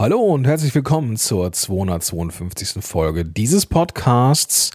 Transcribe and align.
Hallo 0.00 0.18
und 0.20 0.46
herzlich 0.46 0.74
willkommen 0.74 1.18
zur 1.18 1.52
252. 1.52 2.82
Folge 2.82 3.26
dieses 3.26 3.66
Podcasts. 3.66 4.70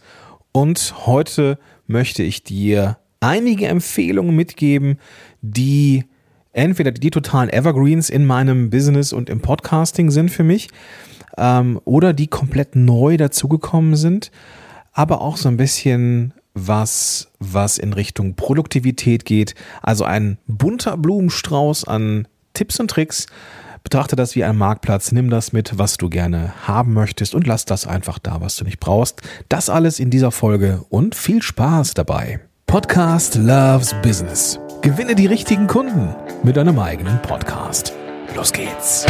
Und 0.52 0.94
heute 1.04 1.58
möchte 1.88 2.22
ich 2.22 2.44
dir 2.44 2.98
einige 3.18 3.66
Empfehlungen 3.66 4.36
mitgeben, 4.36 5.00
die 5.42 6.04
entweder 6.52 6.92
die 6.92 7.10
totalen 7.10 7.50
Evergreens 7.50 8.08
in 8.08 8.24
meinem 8.24 8.70
Business 8.70 9.12
und 9.12 9.28
im 9.28 9.40
Podcasting 9.40 10.12
sind 10.12 10.30
für 10.30 10.44
mich 10.44 10.68
ähm, 11.36 11.80
oder 11.84 12.12
die 12.12 12.28
komplett 12.28 12.76
neu 12.76 13.16
dazugekommen 13.16 13.96
sind, 13.96 14.30
aber 14.92 15.22
auch 15.22 15.38
so 15.38 15.48
ein 15.48 15.56
bisschen 15.56 16.34
was, 16.54 17.32
was 17.40 17.78
in 17.78 17.94
Richtung 17.94 18.36
Produktivität 18.36 19.24
geht. 19.24 19.56
Also 19.82 20.04
ein 20.04 20.38
bunter 20.46 20.96
Blumenstrauß 20.96 21.82
an 21.82 22.28
Tipps 22.54 22.78
und 22.78 22.92
Tricks, 22.92 23.26
Betrachte 23.86 24.16
das 24.16 24.34
wie 24.34 24.42
ein 24.42 24.58
Marktplatz, 24.58 25.12
nimm 25.12 25.30
das 25.30 25.52
mit, 25.52 25.78
was 25.78 25.96
du 25.96 26.10
gerne 26.10 26.52
haben 26.66 26.92
möchtest 26.92 27.36
und 27.36 27.46
lass 27.46 27.66
das 27.66 27.86
einfach 27.86 28.18
da, 28.18 28.40
was 28.40 28.56
du 28.56 28.64
nicht 28.64 28.80
brauchst. 28.80 29.22
Das 29.48 29.70
alles 29.70 30.00
in 30.00 30.10
dieser 30.10 30.32
Folge 30.32 30.84
und 30.88 31.14
viel 31.14 31.40
Spaß 31.40 31.94
dabei. 31.94 32.40
Podcast 32.66 33.36
Loves 33.36 33.94
Business. 34.02 34.58
Gewinne 34.82 35.14
die 35.14 35.26
richtigen 35.26 35.68
Kunden 35.68 36.12
mit 36.42 36.56
deinem 36.56 36.80
eigenen 36.80 37.22
Podcast. 37.22 37.92
Los 38.34 38.52
geht's. 38.52 39.06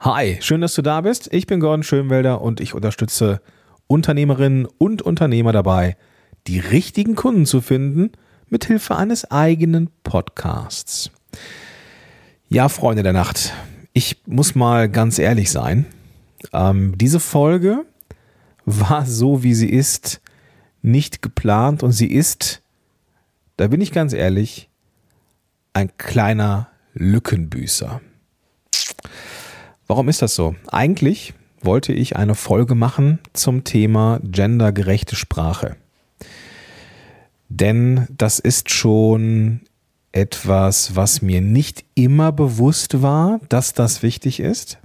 Hi, 0.00 0.38
schön, 0.40 0.62
dass 0.62 0.74
du 0.74 0.80
da 0.80 1.02
bist. 1.02 1.28
Ich 1.30 1.46
bin 1.46 1.60
Gordon 1.60 1.82
Schönwelder 1.82 2.40
und 2.40 2.60
ich 2.60 2.72
unterstütze 2.72 3.42
Unternehmerinnen 3.86 4.66
und 4.78 5.02
Unternehmer 5.02 5.52
dabei, 5.52 5.96
die 6.46 6.58
richtigen 6.58 7.14
Kunden 7.14 7.46
zu 7.46 7.60
finden, 7.60 8.12
mit 8.48 8.64
Hilfe 8.64 8.96
eines 8.96 9.30
eigenen 9.30 9.90
Podcasts. 10.04 11.10
Ja, 12.48 12.68
Freunde 12.68 13.02
der 13.02 13.12
Nacht, 13.12 13.52
ich 13.92 14.22
muss 14.26 14.54
mal 14.54 14.88
ganz 14.88 15.18
ehrlich 15.18 15.50
sein. 15.50 15.86
Ähm, 16.52 16.96
diese 16.96 17.18
Folge 17.18 17.84
war 18.64 19.06
so, 19.06 19.42
wie 19.42 19.54
sie 19.54 19.70
ist, 19.70 20.20
nicht 20.82 21.22
geplant 21.22 21.82
und 21.82 21.92
sie 21.92 22.12
ist, 22.12 22.62
da 23.56 23.68
bin 23.68 23.80
ich 23.80 23.90
ganz 23.90 24.12
ehrlich, 24.12 24.68
ein 25.72 25.96
kleiner 25.98 26.68
Lückenbüßer. 26.94 28.00
Warum 29.86 30.08
ist 30.08 30.22
das 30.22 30.34
so? 30.34 30.54
Eigentlich 30.68 31.34
wollte 31.66 31.92
ich 31.92 32.16
eine 32.16 32.34
Folge 32.34 32.74
machen 32.74 33.18
zum 33.34 33.64
Thema 33.64 34.20
gendergerechte 34.22 35.16
Sprache. 35.16 35.76
Denn 37.48 38.06
das 38.16 38.38
ist 38.38 38.70
schon 38.70 39.60
etwas, 40.12 40.96
was 40.96 41.20
mir 41.20 41.42
nicht 41.42 41.84
immer 41.94 42.32
bewusst 42.32 43.02
war, 43.02 43.40
dass 43.50 43.74
das 43.74 44.02
wichtig 44.02 44.40
ist, 44.40 44.78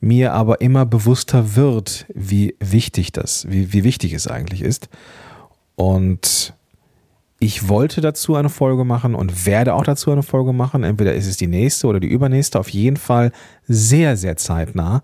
mir 0.00 0.34
aber 0.34 0.60
immer 0.60 0.84
bewusster 0.84 1.56
wird, 1.56 2.06
wie 2.14 2.54
wichtig 2.60 3.12
das, 3.12 3.46
wie, 3.48 3.72
wie 3.72 3.84
wichtig 3.84 4.12
es 4.12 4.28
eigentlich 4.28 4.60
ist. 4.60 4.90
Und 5.76 6.52
ich 7.40 7.68
wollte 7.68 8.00
dazu 8.00 8.34
eine 8.34 8.50
Folge 8.50 8.84
machen 8.84 9.14
und 9.14 9.46
werde 9.46 9.74
auch 9.74 9.84
dazu 9.84 10.10
eine 10.10 10.22
Folge 10.22 10.52
machen. 10.52 10.84
Entweder 10.84 11.14
ist 11.14 11.26
es 11.26 11.36
die 11.36 11.46
nächste 11.46 11.86
oder 11.86 12.00
die 12.00 12.08
übernächste, 12.08 12.60
auf 12.60 12.68
jeden 12.68 12.96
Fall 12.96 13.32
sehr, 13.66 14.16
sehr 14.16 14.36
zeitnah, 14.36 15.02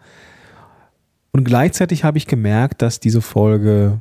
und 1.32 1.44
gleichzeitig 1.44 2.04
habe 2.04 2.18
ich 2.18 2.26
gemerkt, 2.26 2.82
dass 2.82 3.00
diese 3.00 3.20
Folge 3.22 4.00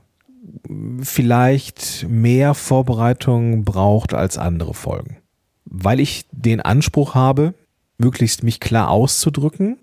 vielleicht 1.01 2.07
mehr 2.09 2.53
Vorbereitung 2.53 3.63
braucht 3.63 4.13
als 4.13 4.37
andere 4.37 4.73
Folgen. 4.73 5.17
Weil 5.65 5.99
ich 5.99 6.25
den 6.31 6.61
Anspruch 6.61 7.15
habe, 7.15 7.53
möglichst 7.97 8.43
mich 8.43 8.59
klar 8.59 8.89
auszudrücken. 8.89 9.77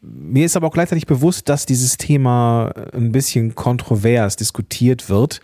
Mir 0.00 0.46
ist 0.46 0.56
aber 0.56 0.68
auch 0.68 0.72
gleichzeitig 0.72 1.06
bewusst, 1.06 1.48
dass 1.50 1.66
dieses 1.66 1.98
Thema 1.98 2.72
ein 2.94 3.12
bisschen 3.12 3.54
kontrovers 3.54 4.36
diskutiert 4.36 5.10
wird. 5.10 5.42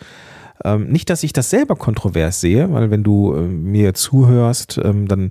Ähm, 0.65 0.88
nicht, 0.88 1.11
dass 1.11 1.22
ich 1.22 1.34
das 1.34 1.50
selber 1.50 1.77
kontrovers 1.77 2.41
sehe, 2.41 2.72
weil 2.72 2.91
wenn 2.91 3.05
du 3.05 3.34
äh, 3.34 3.43
mir 3.43 3.93
zuhörst, 3.93 4.81
ähm, 4.82 5.06
dann 5.09 5.31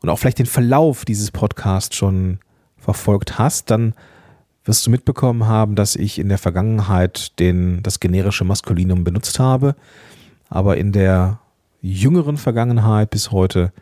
und 0.00 0.08
auch 0.08 0.18
vielleicht 0.18 0.38
den 0.38 0.46
Verlauf 0.46 1.04
dieses 1.04 1.30
Podcasts 1.30 1.96
schon 1.96 2.38
verfolgt 2.78 3.38
hast, 3.38 3.70
dann 3.70 3.94
wirst 4.66 4.86
du 4.86 4.90
mitbekommen 4.90 5.46
haben, 5.46 5.74
dass 5.74 5.96
ich 5.96 6.18
in 6.18 6.28
der 6.28 6.38
Vergangenheit 6.38 7.38
den, 7.38 7.82
das 7.82 8.00
generische 8.00 8.44
Maskulinum 8.44 9.04
benutzt 9.04 9.38
habe, 9.38 9.76
aber 10.48 10.76
in 10.76 10.92
der 10.92 11.40
jüngeren 11.80 12.36
Vergangenheit 12.36 13.10
bis 13.10 13.30
heute 13.30 13.72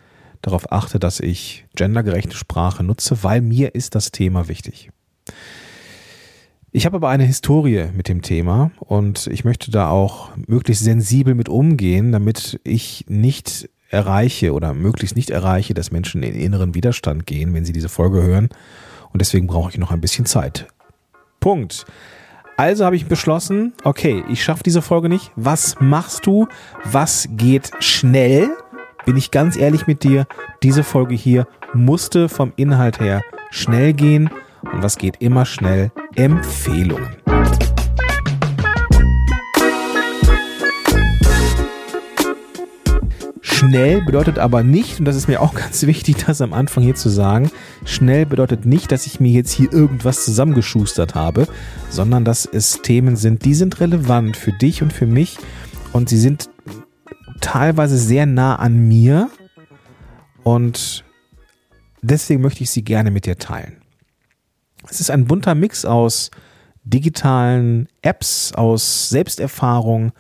darauf 0.43 0.71
achte, 0.71 0.99
dass 0.99 1.21
ich 1.21 1.65
gendergerechte 1.75 2.37
Sprache 2.37 2.85
nutze, 2.85 3.23
weil 3.23 3.41
mir 3.41 3.75
ist 3.75 3.95
das 3.95 4.13
Thema 4.13 4.49
wichtig. 4.49 4.91
Ich 6.71 6.87
habe 6.87 6.97
aber 6.97 7.09
eine 7.09 7.25
Historie 7.25 7.87
mit 7.95 8.09
dem 8.09 8.21
Thema 8.21 8.73
und 8.81 9.29
ich 9.29 9.45
möchte 9.45 9.71
da 9.71 9.89
auch 9.89 10.31
möglichst 10.49 10.85
sensibel 10.85 11.35
mit 11.35 11.49
umgehen, 11.49 12.13
damit 12.13 12.61
ich 12.65 13.05
nicht 13.09 13.71
erreiche 13.91 14.53
oder 14.53 14.75
möglichst 14.75 15.17
nicht 15.17 15.31
erreiche, 15.31 15.73
dass 15.73 15.93
Menschen 15.93 16.23
in 16.23 16.35
inneren 16.35 16.75
Widerstand 16.75 17.27
gehen, 17.27 17.55
wenn 17.55 17.65
sie 17.65 17.73
diese 17.73 17.89
Folge 17.89 18.23
hören. 18.23 18.49
Und 19.15 19.21
deswegen 19.21 19.47
brauche 19.47 19.71
ich 19.71 19.79
noch 19.79 19.93
ein 19.93 20.01
bisschen 20.01 20.27
Zeit. 20.27 20.67
Punkt. 21.39 21.87
Also 22.57 22.85
habe 22.85 22.97
ich 22.97 23.07
beschlossen, 23.07 23.73
okay, 23.85 24.25
ich 24.29 24.43
schaffe 24.43 24.65
diese 24.65 24.83
Folge 24.83 25.09
nicht. 25.09 25.31
Was 25.37 25.77
machst 25.81 26.27
du? 26.27 26.49
Was 26.85 27.29
geht 27.31 27.71
schnell? 27.79 28.51
Bin 29.07 29.17
ich 29.17 29.31
ganz 29.31 29.57
ehrlich 29.57 29.87
mit 29.87 30.03
dir, 30.03 30.27
diese 30.63 30.83
Folge 30.83 31.15
hier 31.15 31.47
musste 31.75 32.29
vom 32.29 32.53
Inhalt 32.57 33.01
her 33.01 33.23
schnell 33.51 33.93
gehen. 33.93 34.31
Und 34.63 34.83
was 34.83 34.99
geht 34.99 35.21
immer 35.21 35.47
schnell? 35.47 35.93
Empfehlungen. 36.17 37.17
Schnell 43.69 44.03
bedeutet 44.03 44.39
aber 44.39 44.63
nicht, 44.63 44.99
und 44.99 45.07
das 45.07 45.17
ist 45.17 45.27
mir 45.27 45.41
auch 45.41 45.55
ganz 45.55 45.87
wichtig, 45.87 46.25
das 46.27 46.43
am 46.43 46.53
Anfang 46.53 46.85
hier 46.85 46.95
zu 46.95 47.09
sagen, 47.09 47.51
schnell 47.87 48.27
bedeutet 48.27 48.67
nicht, 48.67 48.93
dass 48.93 49.07
ich 49.07 49.21
mir 49.21 49.33
jetzt 49.33 49.53
hier 49.53 49.73
irgendwas 49.73 50.25
zusammengeschustert 50.25 51.15
habe, 51.15 51.49
sondern 51.89 52.27
dass 52.27 52.45
es 52.45 52.83
Themen 52.83 53.17
sind, 53.17 53.45
die 53.45 53.55
sind 53.55 53.81
relevant 53.81 54.37
für 54.37 54.53
dich 54.53 54.83
und 54.83 54.93
für 54.93 55.07
mich 55.07 55.39
und 55.93 56.11
sie 56.11 56.19
sind 56.19 56.51
teilweise 57.41 57.97
sehr 57.97 58.27
nah 58.27 58.57
an 58.57 58.87
mir 58.87 59.31
und 60.43 61.05
deswegen 62.03 62.43
möchte 62.43 62.65
ich 62.65 62.71
sie 62.71 62.85
gerne 62.85 63.11
mit 63.11 63.25
dir 63.25 63.39
teilen. 63.39 63.81
Es 64.91 65.01
ist 65.01 65.11
ein 65.11 65.25
bunter 65.25 65.55
Mix 65.55 65.87
aus 65.87 66.31
digitalen 66.85 67.89
Apps, 68.03 68.53
aus 68.53 69.09
Selbsterfahrung, 69.09 70.13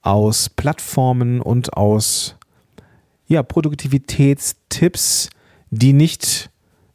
aus 0.00 0.48
Plattformen 0.48 1.40
und 1.40 1.76
aus 1.76 2.37
ja, 3.28 3.42
Produktivitätstipps, 3.42 5.30
die 5.70 5.92
nicht 5.92 6.50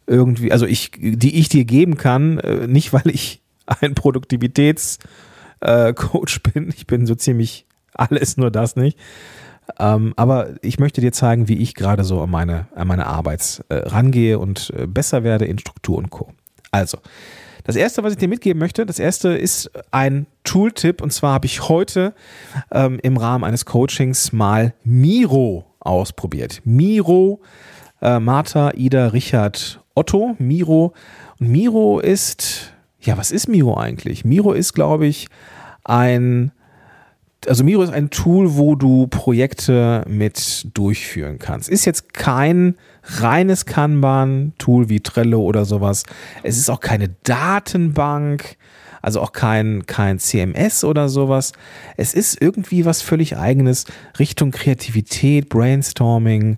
irgendwie, 0.05 0.51
also 0.51 0.65
ich, 0.65 0.91
die 0.99 1.39
ich 1.39 1.47
dir 1.47 1.63
geben 1.63 1.95
kann, 1.95 2.39
äh, 2.39 2.67
nicht 2.67 2.91
weil 2.91 3.07
ich 3.07 3.41
ein 3.65 3.95
Produktivitätscoach 3.95 4.99
äh, 5.61 6.51
bin. 6.51 6.73
Ich 6.75 6.87
bin 6.87 7.05
so 7.05 7.15
ziemlich 7.15 7.65
alles 7.93 8.35
nur 8.35 8.51
das 8.51 8.75
nicht. 8.75 8.97
Ähm, 9.79 10.13
aber 10.17 10.55
ich 10.61 10.77
möchte 10.77 10.99
dir 10.99 11.13
zeigen, 11.13 11.47
wie 11.47 11.57
ich 11.57 11.73
gerade 11.73 12.03
so 12.03 12.21
an 12.21 12.29
meine, 12.29 12.67
an 12.75 12.87
meine 12.87 13.05
Arbeit 13.05 13.63
äh, 13.69 13.75
rangehe 13.75 14.37
und 14.39 14.73
besser 14.87 15.23
werde 15.23 15.45
in 15.45 15.57
Struktur 15.57 15.97
und 15.97 16.09
Co. 16.09 16.33
Also, 16.71 16.97
das 17.63 17.77
erste, 17.77 18.03
was 18.03 18.11
ich 18.11 18.19
dir 18.19 18.27
mitgeben 18.27 18.59
möchte, 18.59 18.85
das 18.85 18.99
erste 18.99 19.29
ist 19.29 19.71
ein 19.91 20.25
Tooltip 20.43 21.01
und 21.01 21.13
zwar 21.13 21.33
habe 21.33 21.45
ich 21.45 21.69
heute 21.69 22.13
ähm, 22.71 22.99
im 23.01 23.15
Rahmen 23.15 23.45
eines 23.45 23.63
Coachings 23.65 24.33
mal 24.33 24.73
Miro 24.83 25.65
ausprobiert. 25.83 26.61
Miro, 26.65 27.41
äh, 28.01 28.19
Martha, 28.19 28.71
Ida, 28.75 29.07
Richard, 29.07 29.81
Otto, 29.95 30.35
Miro. 30.39 30.93
Und 31.39 31.49
Miro 31.49 31.99
ist, 31.99 32.73
ja, 32.99 33.17
was 33.17 33.31
ist 33.31 33.47
Miro 33.47 33.77
eigentlich? 33.77 34.25
Miro 34.25 34.53
ist, 34.53 34.73
glaube 34.73 35.05
ich, 35.07 35.27
ein, 35.83 36.51
also 37.47 37.63
Miro 37.63 37.83
ist 37.83 37.93
ein 37.93 38.09
Tool, 38.09 38.55
wo 38.55 38.75
du 38.75 39.07
Projekte 39.07 40.03
mit 40.07 40.67
durchführen 40.73 41.39
kannst. 41.39 41.69
Ist 41.69 41.85
jetzt 41.85 42.13
kein 42.13 42.75
reines 43.03 43.65
Kanban-Tool 43.65 44.89
wie 44.89 45.01
Trello 45.01 45.41
oder 45.41 45.65
sowas. 45.65 46.03
Es 46.41 46.57
ist 46.57 46.69
auch 46.69 46.79
keine 46.79 47.09
Datenbank 47.23 48.57
also 49.03 49.21
auch 49.21 49.33
kein, 49.33 49.85
kein 49.85 50.17
CMS 50.17 50.83
oder 50.83 51.09
sowas. 51.09 51.51
Es 51.97 52.13
ist 52.13 52.41
irgendwie 52.41 52.85
was 52.85 53.01
völlig 53.01 53.37
eigenes 53.37 53.85
Richtung 54.17 54.51
Kreativität, 54.51 55.49
Brainstorming, 55.49 56.57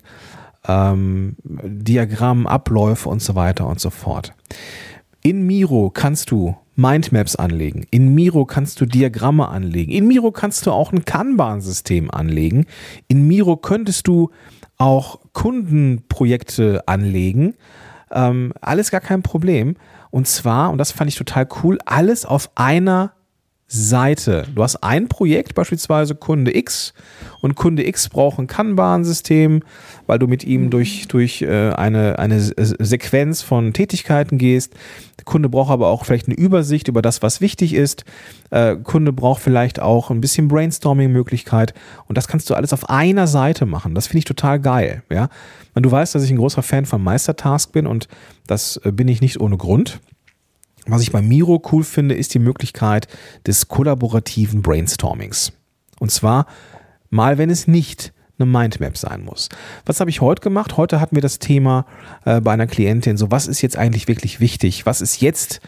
ähm, 0.66 1.36
Diagramm, 1.42 2.46
Abläufe 2.46 3.08
und 3.08 3.20
so 3.20 3.34
weiter 3.34 3.66
und 3.66 3.80
so 3.80 3.90
fort. 3.90 4.32
In 5.22 5.44
Miro 5.44 5.90
kannst 5.90 6.30
du 6.30 6.56
Mindmaps 6.76 7.34
anlegen. 7.34 7.84
In 7.90 8.14
Miro 8.14 8.44
kannst 8.44 8.80
du 8.80 8.86
Diagramme 8.86 9.48
anlegen. 9.48 9.90
In 9.90 10.06
Miro 10.06 10.30
kannst 10.30 10.66
du 10.66 10.70
auch 10.70 10.92
ein 10.92 11.04
Kanban-System 11.04 12.12
anlegen. 12.12 12.66
In 13.08 13.26
Miro 13.26 13.56
könntest 13.56 14.06
du 14.06 14.30
auch 14.78 15.18
Kundenprojekte 15.32 16.86
anlegen. 16.86 17.54
Ähm, 18.10 18.52
alles 18.60 18.90
gar 18.90 19.00
kein 19.00 19.22
Problem. 19.22 19.76
Und 20.10 20.26
zwar, 20.26 20.70
und 20.70 20.78
das 20.78 20.92
fand 20.92 21.10
ich 21.10 21.16
total 21.16 21.48
cool, 21.62 21.78
alles 21.84 22.24
auf 22.24 22.50
einer 22.54 23.12
Seite. 23.68 24.46
Du 24.54 24.62
hast 24.62 24.76
ein 24.76 25.08
Projekt, 25.08 25.54
beispielsweise 25.56 26.14
Kunde 26.14 26.56
X, 26.56 26.94
und 27.40 27.56
Kunde 27.56 27.86
X 27.86 28.08
braucht 28.08 28.38
ein 28.38 28.46
Kanban-System, 28.46 29.62
weil 30.06 30.18
du 30.18 30.28
mit 30.28 30.44
ihm 30.44 30.70
durch, 30.70 31.08
durch 31.08 31.42
äh, 31.42 31.70
eine, 31.70 32.18
eine 32.18 32.40
Sequenz 32.40 33.42
von 33.42 33.72
Tätigkeiten 33.72 34.38
gehst. 34.38 34.74
Kunde 35.26 35.50
braucht 35.50 35.70
aber 35.70 35.88
auch 35.88 36.06
vielleicht 36.06 36.28
eine 36.28 36.36
Übersicht 36.36 36.88
über 36.88 37.02
das, 37.02 37.20
was 37.20 37.42
wichtig 37.42 37.74
ist. 37.74 38.04
Äh, 38.50 38.76
Kunde 38.76 39.12
braucht 39.12 39.42
vielleicht 39.42 39.80
auch 39.80 40.10
ein 40.10 40.22
bisschen 40.22 40.48
Brainstorming-Möglichkeit. 40.48 41.74
Und 42.06 42.16
das 42.16 42.28
kannst 42.28 42.48
du 42.48 42.54
alles 42.54 42.72
auf 42.72 42.88
einer 42.88 43.26
Seite 43.26 43.66
machen. 43.66 43.94
Das 43.94 44.06
finde 44.06 44.20
ich 44.20 44.24
total 44.24 44.60
geil. 44.60 45.02
Ja? 45.10 45.28
Und 45.74 45.82
du 45.82 45.90
weißt, 45.90 46.14
dass 46.14 46.22
ich 46.22 46.30
ein 46.30 46.38
großer 46.38 46.62
Fan 46.62 46.86
von 46.86 47.02
Meistertask 47.02 47.70
bin 47.72 47.86
und 47.86 48.08
das 48.46 48.78
äh, 48.84 48.92
bin 48.92 49.08
ich 49.08 49.20
nicht 49.20 49.40
ohne 49.40 49.58
Grund. 49.58 50.00
Was 50.86 51.02
ich 51.02 51.10
bei 51.10 51.20
Miro 51.20 51.60
cool 51.72 51.82
finde, 51.82 52.14
ist 52.14 52.32
die 52.32 52.38
Möglichkeit 52.38 53.08
des 53.44 53.66
kollaborativen 53.66 54.62
Brainstormings. 54.62 55.52
Und 55.98 56.12
zwar 56.12 56.46
mal, 57.10 57.36
wenn 57.36 57.50
es 57.50 57.66
nicht 57.66 58.12
eine 58.38 58.46
Mindmap 58.50 58.96
sein 58.96 59.24
muss. 59.24 59.48
Was 59.84 60.00
habe 60.00 60.10
ich 60.10 60.20
heute 60.20 60.42
gemacht? 60.42 60.76
Heute 60.76 61.00
hatten 61.00 61.16
wir 61.16 61.22
das 61.22 61.38
Thema 61.38 61.86
äh, 62.24 62.40
bei 62.40 62.52
einer 62.52 62.66
Klientin, 62.66 63.16
so 63.16 63.30
was 63.30 63.46
ist 63.46 63.62
jetzt 63.62 63.76
eigentlich 63.76 64.08
wirklich 64.08 64.40
wichtig? 64.40 64.86
Was 64.86 65.00
ist 65.00 65.20
jetzt 65.20 65.60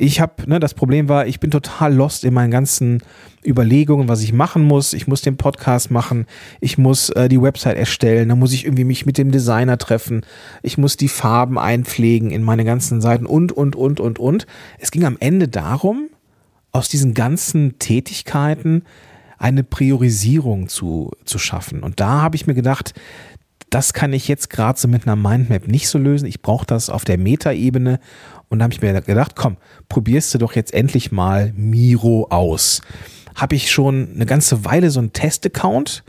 ich 0.00 0.18
habe, 0.18 0.48
ne, 0.48 0.58
das 0.58 0.72
Problem 0.72 1.10
war, 1.10 1.26
ich 1.26 1.40
bin 1.40 1.50
total 1.50 1.94
lost 1.94 2.24
in 2.24 2.32
meinen 2.32 2.50
ganzen 2.50 3.02
Überlegungen, 3.44 4.08
was 4.08 4.22
ich 4.22 4.32
machen 4.32 4.62
muss. 4.62 4.94
Ich 4.94 5.06
muss 5.06 5.20
den 5.20 5.36
Podcast 5.36 5.90
machen, 5.90 6.24
ich 6.60 6.78
muss 6.78 7.10
äh, 7.10 7.28
die 7.28 7.40
Website 7.40 7.76
erstellen, 7.76 8.30
dann 8.30 8.38
muss 8.38 8.54
ich 8.54 8.64
irgendwie 8.64 8.84
mich 8.84 9.04
mit 9.04 9.18
dem 9.18 9.30
Designer 9.30 9.76
treffen, 9.76 10.22
ich 10.62 10.78
muss 10.78 10.96
die 10.96 11.08
Farben 11.08 11.58
einpflegen 11.58 12.30
in 12.30 12.42
meine 12.42 12.64
ganzen 12.64 13.02
Seiten 13.02 13.26
und, 13.26 13.52
und, 13.52 13.76
und, 13.76 14.00
und, 14.00 14.18
und. 14.18 14.46
Es 14.78 14.90
ging 14.90 15.04
am 15.04 15.18
Ende 15.20 15.48
darum, 15.48 16.08
aus 16.72 16.88
diesen 16.88 17.12
ganzen 17.12 17.78
Tätigkeiten 17.78 18.84
eine 19.40 19.64
Priorisierung 19.64 20.68
zu, 20.68 21.10
zu 21.24 21.38
schaffen. 21.38 21.82
Und 21.82 21.98
da 21.98 22.20
habe 22.20 22.36
ich 22.36 22.46
mir 22.46 22.54
gedacht, 22.54 22.92
das 23.70 23.94
kann 23.94 24.12
ich 24.12 24.28
jetzt 24.28 24.50
gerade 24.50 24.78
so 24.78 24.86
mit 24.86 25.06
einer 25.06 25.16
Mindmap 25.16 25.66
nicht 25.66 25.88
so 25.88 25.98
lösen. 25.98 26.26
Ich 26.26 26.42
brauche 26.42 26.66
das 26.66 26.90
auf 26.90 27.04
der 27.04 27.16
Metaebene. 27.16 28.00
Und 28.48 28.58
da 28.58 28.64
habe 28.64 28.74
ich 28.74 28.82
mir 28.82 29.00
gedacht, 29.00 29.36
komm, 29.36 29.56
probierst 29.88 30.34
du 30.34 30.38
doch 30.38 30.54
jetzt 30.54 30.74
endlich 30.74 31.10
mal 31.10 31.52
Miro 31.56 32.26
aus. 32.28 32.82
Habe 33.34 33.54
ich 33.54 33.70
schon 33.70 34.10
eine 34.14 34.26
ganze 34.26 34.64
Weile 34.66 34.90
so 34.90 35.00
einen 35.00 35.14
Test-Account. 35.14 36.04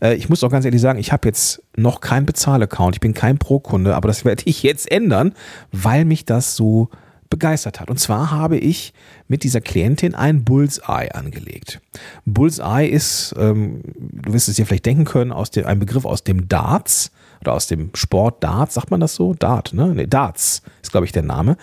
Äh, 0.00 0.14
ich 0.14 0.28
muss 0.28 0.44
auch 0.44 0.50
ganz 0.50 0.64
ehrlich 0.64 0.80
sagen, 0.80 1.00
ich 1.00 1.10
habe 1.10 1.26
jetzt 1.26 1.62
noch 1.76 2.00
keinen 2.00 2.26
Bezahl-Account. 2.26 2.96
Ich 2.96 3.00
bin 3.00 3.14
kein 3.14 3.38
Pro-Kunde, 3.38 3.96
aber 3.96 4.06
das 4.06 4.24
werde 4.24 4.44
ich 4.46 4.62
jetzt 4.62 4.88
ändern, 4.88 5.32
weil 5.72 6.04
mich 6.04 6.24
das 6.24 6.54
so 6.54 6.90
begeistert 7.30 7.80
hat. 7.80 7.90
Und 7.90 7.98
zwar 7.98 8.30
habe 8.30 8.56
ich 8.56 8.92
mit 9.28 9.42
dieser 9.42 9.60
Klientin 9.60 10.14
ein 10.14 10.44
Bullseye 10.44 11.12
angelegt. 11.12 11.80
Bullseye 12.24 12.86
ist, 12.86 13.34
ähm, 13.38 13.80
du 13.96 14.32
wirst 14.32 14.48
es 14.48 14.56
dir 14.56 14.66
vielleicht 14.66 14.86
denken 14.86 15.04
können, 15.04 15.32
aus 15.32 15.50
dem, 15.50 15.66
ein 15.66 15.78
Begriff 15.78 16.04
aus 16.04 16.24
dem 16.24 16.48
Darts 16.48 17.10
oder 17.40 17.52
aus 17.52 17.66
dem 17.66 17.90
Sport 17.94 18.42
Darts, 18.42 18.74
sagt 18.74 18.90
man 18.90 19.00
das 19.00 19.14
so? 19.14 19.34
Dart, 19.34 19.72
ne? 19.72 19.92
Nee, 19.94 20.06
Darts 20.06 20.62
ist, 20.82 20.90
glaube 20.90 21.06
ich, 21.06 21.12
der 21.12 21.22
Name. 21.22 21.56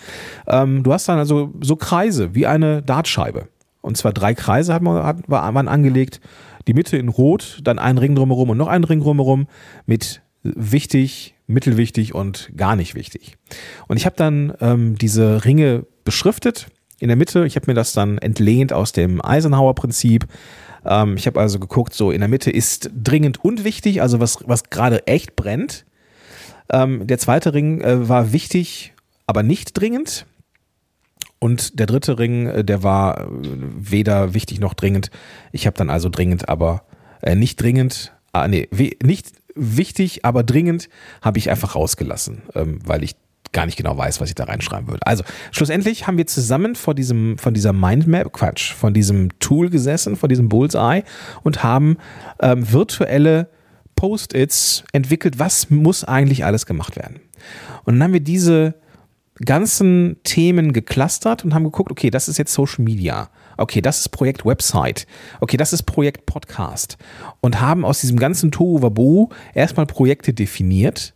Ähm, 0.46 0.82
du 0.82 0.92
hast 0.92 1.08
dann 1.08 1.18
also 1.18 1.52
so 1.60 1.76
Kreise, 1.76 2.34
wie 2.34 2.46
eine 2.46 2.82
Dartscheibe. 2.82 3.48
Und 3.80 3.96
zwar 3.96 4.12
drei 4.12 4.34
Kreise 4.34 4.72
hat 4.72 4.82
man, 4.82 5.02
hat, 5.02 5.28
man 5.28 5.68
angelegt. 5.68 6.20
Die 6.66 6.72
Mitte 6.72 6.96
in 6.96 7.08
Rot, 7.08 7.60
dann 7.62 7.78
einen 7.78 7.98
Ring 7.98 8.14
drumherum 8.14 8.50
und 8.50 8.56
noch 8.56 8.68
einen 8.68 8.84
Ring 8.84 9.00
drumherum 9.00 9.46
mit 9.84 10.22
wichtig, 10.42 11.33
mittelwichtig 11.46 12.14
und 12.14 12.50
gar 12.56 12.76
nicht 12.76 12.94
wichtig. 12.94 13.36
Und 13.88 13.96
ich 13.96 14.06
habe 14.06 14.16
dann 14.16 14.54
ähm, 14.60 14.96
diese 14.96 15.44
Ringe 15.44 15.86
beschriftet 16.04 16.68
in 16.98 17.08
der 17.08 17.16
Mitte. 17.16 17.46
Ich 17.46 17.56
habe 17.56 17.66
mir 17.66 17.74
das 17.74 17.92
dann 17.92 18.18
entlehnt 18.18 18.72
aus 18.72 18.92
dem 18.92 19.24
Eisenhower-Prinzip. 19.24 20.26
Ähm, 20.84 21.16
ich 21.16 21.26
habe 21.26 21.40
also 21.40 21.58
geguckt, 21.58 21.94
so 21.94 22.10
in 22.10 22.20
der 22.20 22.28
Mitte 22.28 22.50
ist 22.50 22.90
dringend 22.94 23.44
und 23.44 23.64
wichtig, 23.64 24.00
also 24.00 24.20
was, 24.20 24.38
was 24.46 24.70
gerade 24.70 25.06
echt 25.06 25.36
brennt. 25.36 25.84
Ähm, 26.70 27.06
der 27.06 27.18
zweite 27.18 27.52
Ring 27.52 27.80
äh, 27.80 28.08
war 28.08 28.32
wichtig, 28.32 28.94
aber 29.26 29.42
nicht 29.42 29.78
dringend. 29.78 30.26
Und 31.38 31.78
der 31.78 31.86
dritte 31.86 32.18
Ring, 32.18 32.46
äh, 32.46 32.64
der 32.64 32.82
war 32.82 33.20
äh, 33.20 33.26
weder 33.30 34.32
wichtig 34.32 34.60
noch 34.60 34.72
dringend. 34.72 35.10
Ich 35.52 35.66
habe 35.66 35.76
dann 35.76 35.90
also 35.90 36.08
dringend, 36.08 36.48
aber 36.48 36.84
äh, 37.20 37.34
nicht 37.34 37.60
dringend, 37.60 38.12
ah, 38.32 38.48
nee, 38.48 38.68
nicht 39.02 39.32
wichtig, 39.54 40.24
aber 40.24 40.42
dringend 40.42 40.88
habe 41.22 41.38
ich 41.38 41.50
einfach 41.50 41.74
rausgelassen, 41.74 42.42
ähm, 42.54 42.78
weil 42.84 43.02
ich 43.02 43.16
gar 43.52 43.66
nicht 43.66 43.76
genau 43.76 43.96
weiß, 43.96 44.20
was 44.20 44.28
ich 44.28 44.34
da 44.34 44.44
reinschreiben 44.44 44.88
würde. 44.88 45.06
Also, 45.06 45.24
schlussendlich 45.52 46.06
haben 46.06 46.18
wir 46.18 46.26
zusammen 46.26 46.74
vor 46.74 46.94
diesem, 46.94 47.38
von 47.38 47.54
dieser 47.54 47.72
Mindmap, 47.72 48.32
Quatsch, 48.32 48.72
von 48.72 48.92
diesem 48.92 49.38
Tool 49.38 49.70
gesessen, 49.70 50.16
von 50.16 50.28
diesem 50.28 50.48
Bullseye 50.48 51.04
und 51.42 51.62
haben 51.62 51.96
ähm, 52.40 52.70
virtuelle 52.70 53.48
Post-its 53.96 54.84
entwickelt, 54.92 55.38
was 55.38 55.70
muss 55.70 56.04
eigentlich 56.04 56.44
alles 56.44 56.66
gemacht 56.66 56.96
werden. 56.96 57.20
Und 57.84 57.94
dann 57.94 58.02
haben 58.02 58.12
wir 58.12 58.20
diese 58.20 58.74
ganzen 59.36 60.16
Themen 60.22 60.72
geclustert 60.72 61.44
und 61.44 61.54
haben 61.54 61.64
geguckt, 61.64 61.90
okay, 61.90 62.10
das 62.10 62.28
ist 62.28 62.38
jetzt 62.38 62.52
Social 62.52 62.84
Media. 62.84 63.30
Okay, 63.56 63.80
das 63.80 64.00
ist 64.00 64.10
Projekt 64.10 64.44
Website. 64.44 65.06
Okay, 65.40 65.56
das 65.56 65.72
ist 65.72 65.84
Projekt 65.84 66.26
Podcast. 66.26 66.96
Und 67.40 67.60
haben 67.60 67.84
aus 67.84 68.00
diesem 68.00 68.18
ganzen 68.18 68.50
Tohuwabohu 68.50 69.28
erstmal 69.54 69.86
Projekte 69.86 70.32
definiert 70.32 71.14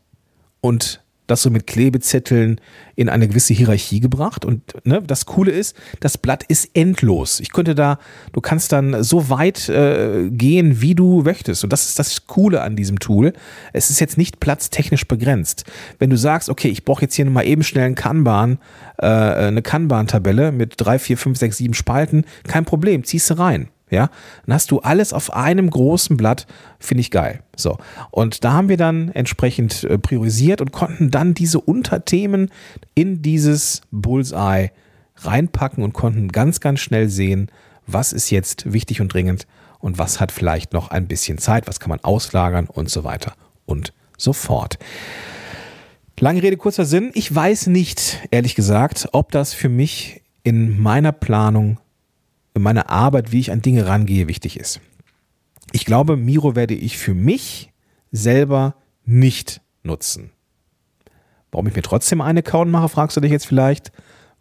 und 0.61 1.03
das 1.29 1.43
so 1.43 1.51
mit 1.51 1.67
Klebezetteln 1.69 2.61
in 2.97 3.09
eine 3.09 3.29
gewisse 3.29 3.55
Hierarchie 3.55 4.01
gebracht. 4.01 4.45
Und 4.45 4.63
ne, 4.85 5.01
das 5.07 5.27
Coole 5.27 5.53
ist, 5.53 5.77
das 6.01 6.19
Blatt 6.19 6.43
ist 6.49 6.71
endlos. 6.75 7.39
Ich 7.39 7.53
könnte 7.53 7.77
da, 7.77 7.99
du 8.33 8.41
kannst 8.41 8.73
dann 8.73 9.05
so 9.05 9.31
weit 9.31 9.69
äh, 9.69 10.29
gehen, 10.31 10.81
wie 10.81 10.97
du 10.97 11.23
möchtest. 11.23 11.63
Und 11.63 11.73
das 11.73 11.87
ist 11.87 11.99
das 11.99 12.27
Coole 12.27 12.63
an 12.63 12.75
diesem 12.75 12.99
Tool. 12.99 13.33
Es 13.73 13.91
ist 13.91 14.01
jetzt 14.01 14.19
nicht 14.19 14.41
platztechnisch 14.41 15.07
begrenzt. 15.07 15.65
Wenn 15.99 16.11
du 16.11 16.17
sagst, 16.17 16.49
okay, 16.49 16.69
ich 16.69 16.85
brauche 16.85 17.03
jetzt 17.03 17.15
hier 17.15 17.27
mal 17.27 17.47
eben 17.47 17.63
schnell 17.63 17.85
einen 17.85 17.95
Kanban, 17.95 18.59
äh, 18.99 19.07
eine 19.07 19.63
Kanban-Tabelle 19.63 20.51
mit 20.51 20.75
drei, 20.79 20.99
vier, 20.99 21.19
fünf, 21.19 21.39
sechs, 21.39 21.59
sieben 21.59 21.75
Spalten, 21.75 22.25
kein 22.49 22.65
Problem, 22.65 23.05
ziehst 23.05 23.31
du 23.31 23.39
rein. 23.39 23.69
Ja, 23.91 24.11
dann 24.47 24.55
hast 24.55 24.71
du 24.71 24.81
alles 24.81 25.13
auf 25.13 25.33
einem 25.33 25.71
großen 25.71 26.17
Blatt, 26.17 26.47
finde 26.79 27.01
ich 27.01 27.11
geil. 27.11 27.43
So. 27.57 27.79
Und 28.11 28.45
da 28.45 28.53
haben 28.53 28.69
wir 28.69 28.77
dann 28.77 29.11
entsprechend 29.11 29.85
äh, 29.85 29.99
priorisiert 29.99 30.61
und 30.61 30.73
konnten 30.73 31.11
dann 31.11 31.35
diese 31.35 31.61
Unterthemen 31.61 32.51
in 32.95 33.23
dieses 33.23 33.83
Bullseye 33.91 34.71
reinpacken 35.17 35.83
und 35.83 35.93
konnten 35.93 36.29
ganz, 36.29 36.61
ganz 36.61 36.81
schnell 36.81 37.09
sehen, 37.09 37.51
was 37.87 38.13
ist 38.13 38.31
jetzt 38.31 38.73
wichtig 38.73 39.01
und 39.01 39.13
dringend 39.13 39.47
und 39.79 39.99
was 39.99 40.21
hat 40.21 40.33
vielleicht 40.33 40.73
noch 40.73 40.91
ein 40.91 41.09
bisschen 41.09 41.39
Zeit, 41.39 41.67
was 41.67 41.81
kann 41.81 41.91
man 41.91 42.01
auslagern 42.03 42.67
und 42.67 42.91
so 42.91 43.05
weiter 43.05 43.33
und 43.65 43.93
so 44.17 44.33
fort. 44.33 44.79
Lange 46.21 46.43
Rede, 46.43 46.57
kurzer 46.57 46.85
Sinn. 46.85 47.13
Ich 47.15 47.33
weiß 47.33 47.69
nicht, 47.69 48.27
ehrlich 48.31 48.55
gesagt, 48.57 49.09
ob 49.13 49.31
das 49.31 49.55
für 49.55 49.69
mich 49.69 50.23
in 50.43 50.81
meiner 50.81 51.13
Planung 51.13 51.79
in 52.59 52.63
meiner 52.63 52.91
Arbeit, 52.91 53.33
wie 53.33 53.41
ich 53.41 53.51
an 53.51 53.63
Dinge 53.63 53.87
rangehe, 53.87 54.29
wichtig 54.29 54.59
ist. 54.59 54.81
Ich 55.73 55.85
glaube, 55.85 56.17
Miro 56.17 56.55
werde 56.55 56.75
ich 56.75 56.99
für 56.99 57.15
mich 57.15 57.73
selber 58.13 58.75
nicht 59.05 59.61
nutzen. 59.83 60.31
Warum 61.51 61.67
ich 61.67 61.77
mir 61.77 61.83
trotzdem 61.83 62.21
einen 62.21 62.39
Account 62.39 62.71
mache, 62.71 62.89
fragst 62.89 63.17
du 63.17 63.21
dich 63.21 63.33
jetzt 63.33 63.47
vielleicht, 63.47 63.93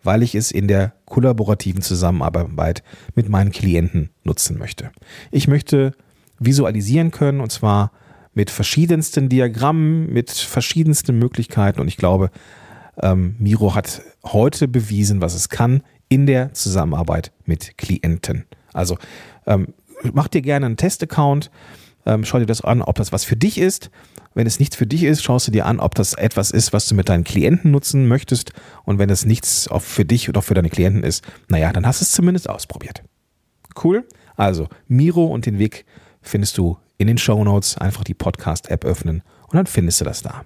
weil 0.04 0.24
ich 0.24 0.36
es 0.36 0.52
in 0.52 0.68
der 0.68 0.94
kollaborativen 1.06 1.82
Zusammenarbeit 1.82 2.84
mit 3.16 3.30
meinen 3.30 3.52
Klienten 3.52 4.10
nutzen 4.24 4.58
möchte. 4.58 4.92
Ich 5.32 5.48
möchte 5.48 5.94
visualisieren 6.40 7.12
können 7.12 7.40
und 7.40 7.52
zwar 7.52 7.92
mit 8.34 8.50
verschiedensten 8.52 9.30
Diagrammen, 9.30 10.12
mit 10.12 10.32
verschiedensten 10.32 11.18
Möglichkeiten 11.18 11.80
und 11.80 11.88
ich 11.88 11.98
glaube, 11.98 12.30
ähm, 13.02 13.36
Miro 13.40 13.76
hat 13.76 14.02
heute 14.24 14.68
bewiesen, 14.68 15.22
was 15.22 15.34
es 15.34 15.50
kann 15.50 15.82
in 16.10 16.26
der 16.26 16.54
Zusammenarbeit 16.54 17.32
mit 17.46 17.78
Klienten. 17.78 18.46
Also 18.74 18.98
ähm, 19.46 19.74
mach 20.14 20.28
dir 20.28 20.42
gerne 20.42 20.66
einen 20.66 20.78
Testaccount, 20.78 21.52
ähm, 22.06 22.24
schau 22.24 22.40
dir 22.40 22.46
das 22.46 22.62
an, 22.62 22.82
ob 22.82 22.96
das 22.96 23.12
was 23.12 23.24
für 23.24 23.36
dich 23.36 23.58
ist. 23.58 23.90
Wenn 24.34 24.48
es 24.48 24.60
nichts 24.60 24.76
für 24.76 24.86
dich 24.86 25.04
ist, 25.04 25.24
schaust 25.24 25.48
du 25.48 25.52
dir 25.52 25.66
an, 25.66 25.80
ob 25.80 25.96
das 25.96 26.14
etwas 26.14 26.52
ist, 26.52 26.72
was 26.72 26.88
du 26.88 26.96
mit 26.96 27.10
deinen 27.10 27.24
Klienten 27.24 27.72
nutzen 27.72 28.08
möchtest. 28.08 28.54
Und 28.84 29.00
wenn 29.00 29.10
es 29.10 29.26
nichts 29.26 29.68
für 29.80 30.06
dich 30.06 30.30
oder 30.30 30.42
für 30.42 30.54
deine 30.54 30.70
Klienten 30.70 31.04
ist, 31.04 31.24
naja, 31.50 31.74
dann 31.74 31.88
hast 31.88 32.02
du 32.02 32.04
es 32.04 32.12
zumindest 32.12 32.50
ausprobiert. 32.50 33.04
Cool. 33.84 34.08
Also 34.36 34.68
Miro 34.88 35.26
und 35.26 35.48
den 35.48 35.58
Weg 35.58 35.86
findest 36.22 36.58
du 36.58 36.78
in 36.98 37.08
den 37.08 37.18
Show 37.18 37.44
Notes. 37.44 37.78
Einfach 37.78 38.04
die 38.04 38.14
Podcast-App 38.14 38.86
öffnen 38.86 39.24
und 39.48 39.56
dann 39.56 39.66
findest 39.66 40.02
du 40.02 40.06
das 40.06 40.22
da. 40.22 40.44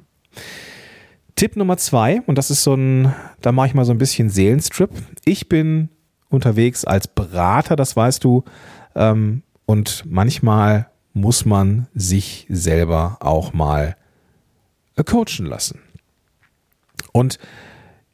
Tipp 1.42 1.56
Nummer 1.56 1.78
zwei, 1.78 2.22
und 2.28 2.38
das 2.38 2.52
ist 2.52 2.62
so 2.62 2.76
ein, 2.76 3.16
da 3.42 3.52
mache 3.52 3.66
ich 3.66 3.74
mal 3.74 3.84
so 3.84 3.92
ein 3.92 3.98
bisschen 3.98 4.30
Seelenstrip. 4.30 4.92
Ich 5.26 5.50
bin 5.50 5.90
unterwegs 6.30 6.86
als 6.86 7.08
Berater, 7.08 7.76
das 7.76 7.96
weißt 7.96 8.24
du. 8.24 8.44
Ähm, 8.94 9.42
und 9.66 10.04
manchmal 10.06 10.92
muss 11.14 11.44
man 11.44 11.88
sich 11.96 12.46
selber 12.48 13.18
auch 13.22 13.54
mal 13.54 13.96
äh, 14.96 15.04
coachen 15.04 15.48
lassen. 15.48 15.80
Und 17.12 17.40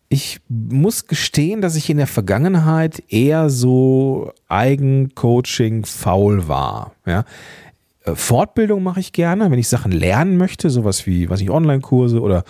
ich 0.08 0.40
muss 0.48 1.08
gestehen, 1.08 1.60
dass 1.60 1.76
ich 1.76 1.90
in 1.90 1.98
der 1.98 2.08
Vergangenheit 2.08 3.04
eher 3.10 3.50
so 3.50 4.32
Eigencoaching 4.48 5.84
faul 5.84 6.48
war. 6.48 6.94
Ja. 7.06 7.26
Äh, 8.08 8.16
Fortbildung 8.16 8.84
mache 8.84 9.00
ich 9.00 9.12
gerne, 9.12 9.52
wenn 9.52 9.60
ich 9.60 9.68
Sachen 9.68 9.92
lernen 9.92 10.38
möchte, 10.38 10.70
sowas 10.70 11.06
wie, 11.06 11.30
was 11.30 11.42
ich 11.42 11.50
Online-Kurse 11.50 12.22
oder 12.22 12.44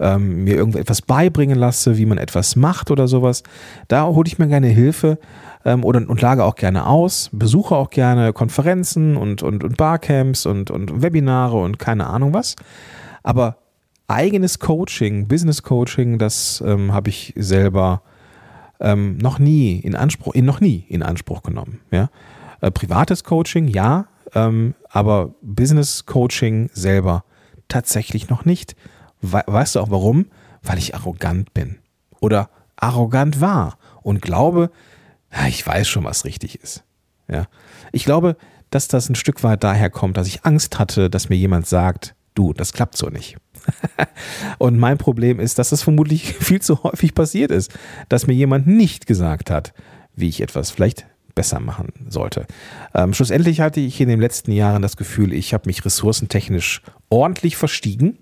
ähm, 0.00 0.44
mir 0.44 0.56
irgendetwas 0.56 1.02
beibringen 1.02 1.58
lasse, 1.58 1.98
wie 1.98 2.06
man 2.06 2.18
etwas 2.18 2.56
macht 2.56 2.90
oder 2.90 3.06
sowas. 3.08 3.42
Da 3.88 4.06
hole 4.06 4.26
ich 4.26 4.38
mir 4.38 4.48
gerne 4.48 4.68
Hilfe 4.68 5.18
ähm, 5.64 5.84
oder, 5.84 6.08
und 6.08 6.20
lage 6.20 6.44
auch 6.44 6.56
gerne 6.56 6.86
aus, 6.86 7.30
besuche 7.32 7.76
auch 7.76 7.90
gerne 7.90 8.32
Konferenzen 8.32 9.16
und, 9.16 9.42
und, 9.42 9.62
und 9.64 9.76
Barcamps 9.76 10.46
und, 10.46 10.70
und 10.70 11.02
Webinare 11.02 11.58
und 11.60 11.78
keine 11.78 12.06
Ahnung 12.06 12.34
was. 12.34 12.56
Aber 13.22 13.58
eigenes 14.08 14.58
Coaching, 14.58 15.28
Business 15.28 15.62
Coaching, 15.62 16.18
das 16.18 16.62
ähm, 16.66 16.92
habe 16.92 17.10
ich 17.10 17.32
selber 17.36 18.02
ähm, 18.80 19.16
noch 19.18 19.38
nie 19.38 19.78
in 19.78 19.94
Anspruch, 19.94 20.34
in, 20.34 20.44
noch 20.44 20.60
nie 20.60 20.84
in 20.88 21.02
Anspruch 21.02 21.42
genommen. 21.42 21.80
Ja? 21.90 22.10
Äh, 22.60 22.72
privates 22.72 23.22
Coaching, 23.22 23.68
ja, 23.68 24.06
ähm, 24.34 24.74
aber 24.92 25.34
Business 25.40 26.04
Coaching 26.06 26.70
selber 26.74 27.24
tatsächlich 27.66 28.28
noch 28.28 28.44
nicht. 28.44 28.76
We 29.22 29.42
weißt 29.46 29.74
du 29.74 29.80
auch 29.80 29.90
warum? 29.90 30.26
Weil 30.62 30.78
ich 30.78 30.94
arrogant 30.94 31.54
bin 31.54 31.78
oder 32.20 32.50
arrogant 32.76 33.40
war 33.40 33.78
und 34.02 34.20
glaube, 34.20 34.70
ich 35.48 35.66
weiß 35.66 35.88
schon, 35.88 36.04
was 36.04 36.24
richtig 36.24 36.60
ist. 36.62 36.84
Ja. 37.26 37.46
Ich 37.90 38.04
glaube, 38.04 38.36
dass 38.70 38.88
das 38.88 39.08
ein 39.08 39.14
Stück 39.14 39.42
weit 39.42 39.64
daher 39.64 39.88
kommt, 39.88 40.16
dass 40.16 40.26
ich 40.26 40.44
Angst 40.44 40.78
hatte, 40.78 41.08
dass 41.08 41.30
mir 41.30 41.36
jemand 41.36 41.66
sagt, 41.66 42.14
du, 42.34 42.52
das 42.52 42.72
klappt 42.72 42.96
so 42.96 43.08
nicht. 43.08 43.36
und 44.58 44.78
mein 44.78 44.98
Problem 44.98 45.40
ist, 45.40 45.58
dass 45.58 45.70
das 45.70 45.82
vermutlich 45.82 46.34
viel 46.40 46.60
zu 46.60 46.82
häufig 46.82 47.14
passiert 47.14 47.50
ist, 47.50 47.72
dass 48.08 48.26
mir 48.26 48.34
jemand 48.34 48.66
nicht 48.66 49.06
gesagt 49.06 49.50
hat, 49.50 49.72
wie 50.14 50.28
ich 50.28 50.42
etwas 50.42 50.70
vielleicht 50.70 51.06
besser 51.34 51.60
machen 51.60 51.92
sollte. 52.08 52.46
Ähm, 52.94 53.14
schlussendlich 53.14 53.60
hatte 53.60 53.80
ich 53.80 54.00
in 54.00 54.08
den 54.08 54.20
letzten 54.20 54.52
Jahren 54.52 54.82
das 54.82 54.96
Gefühl, 54.96 55.32
ich 55.32 55.54
habe 55.54 55.64
mich 55.66 55.84
ressourcentechnisch 55.84 56.82
ordentlich 57.08 57.56
verstiegen, 57.56 58.18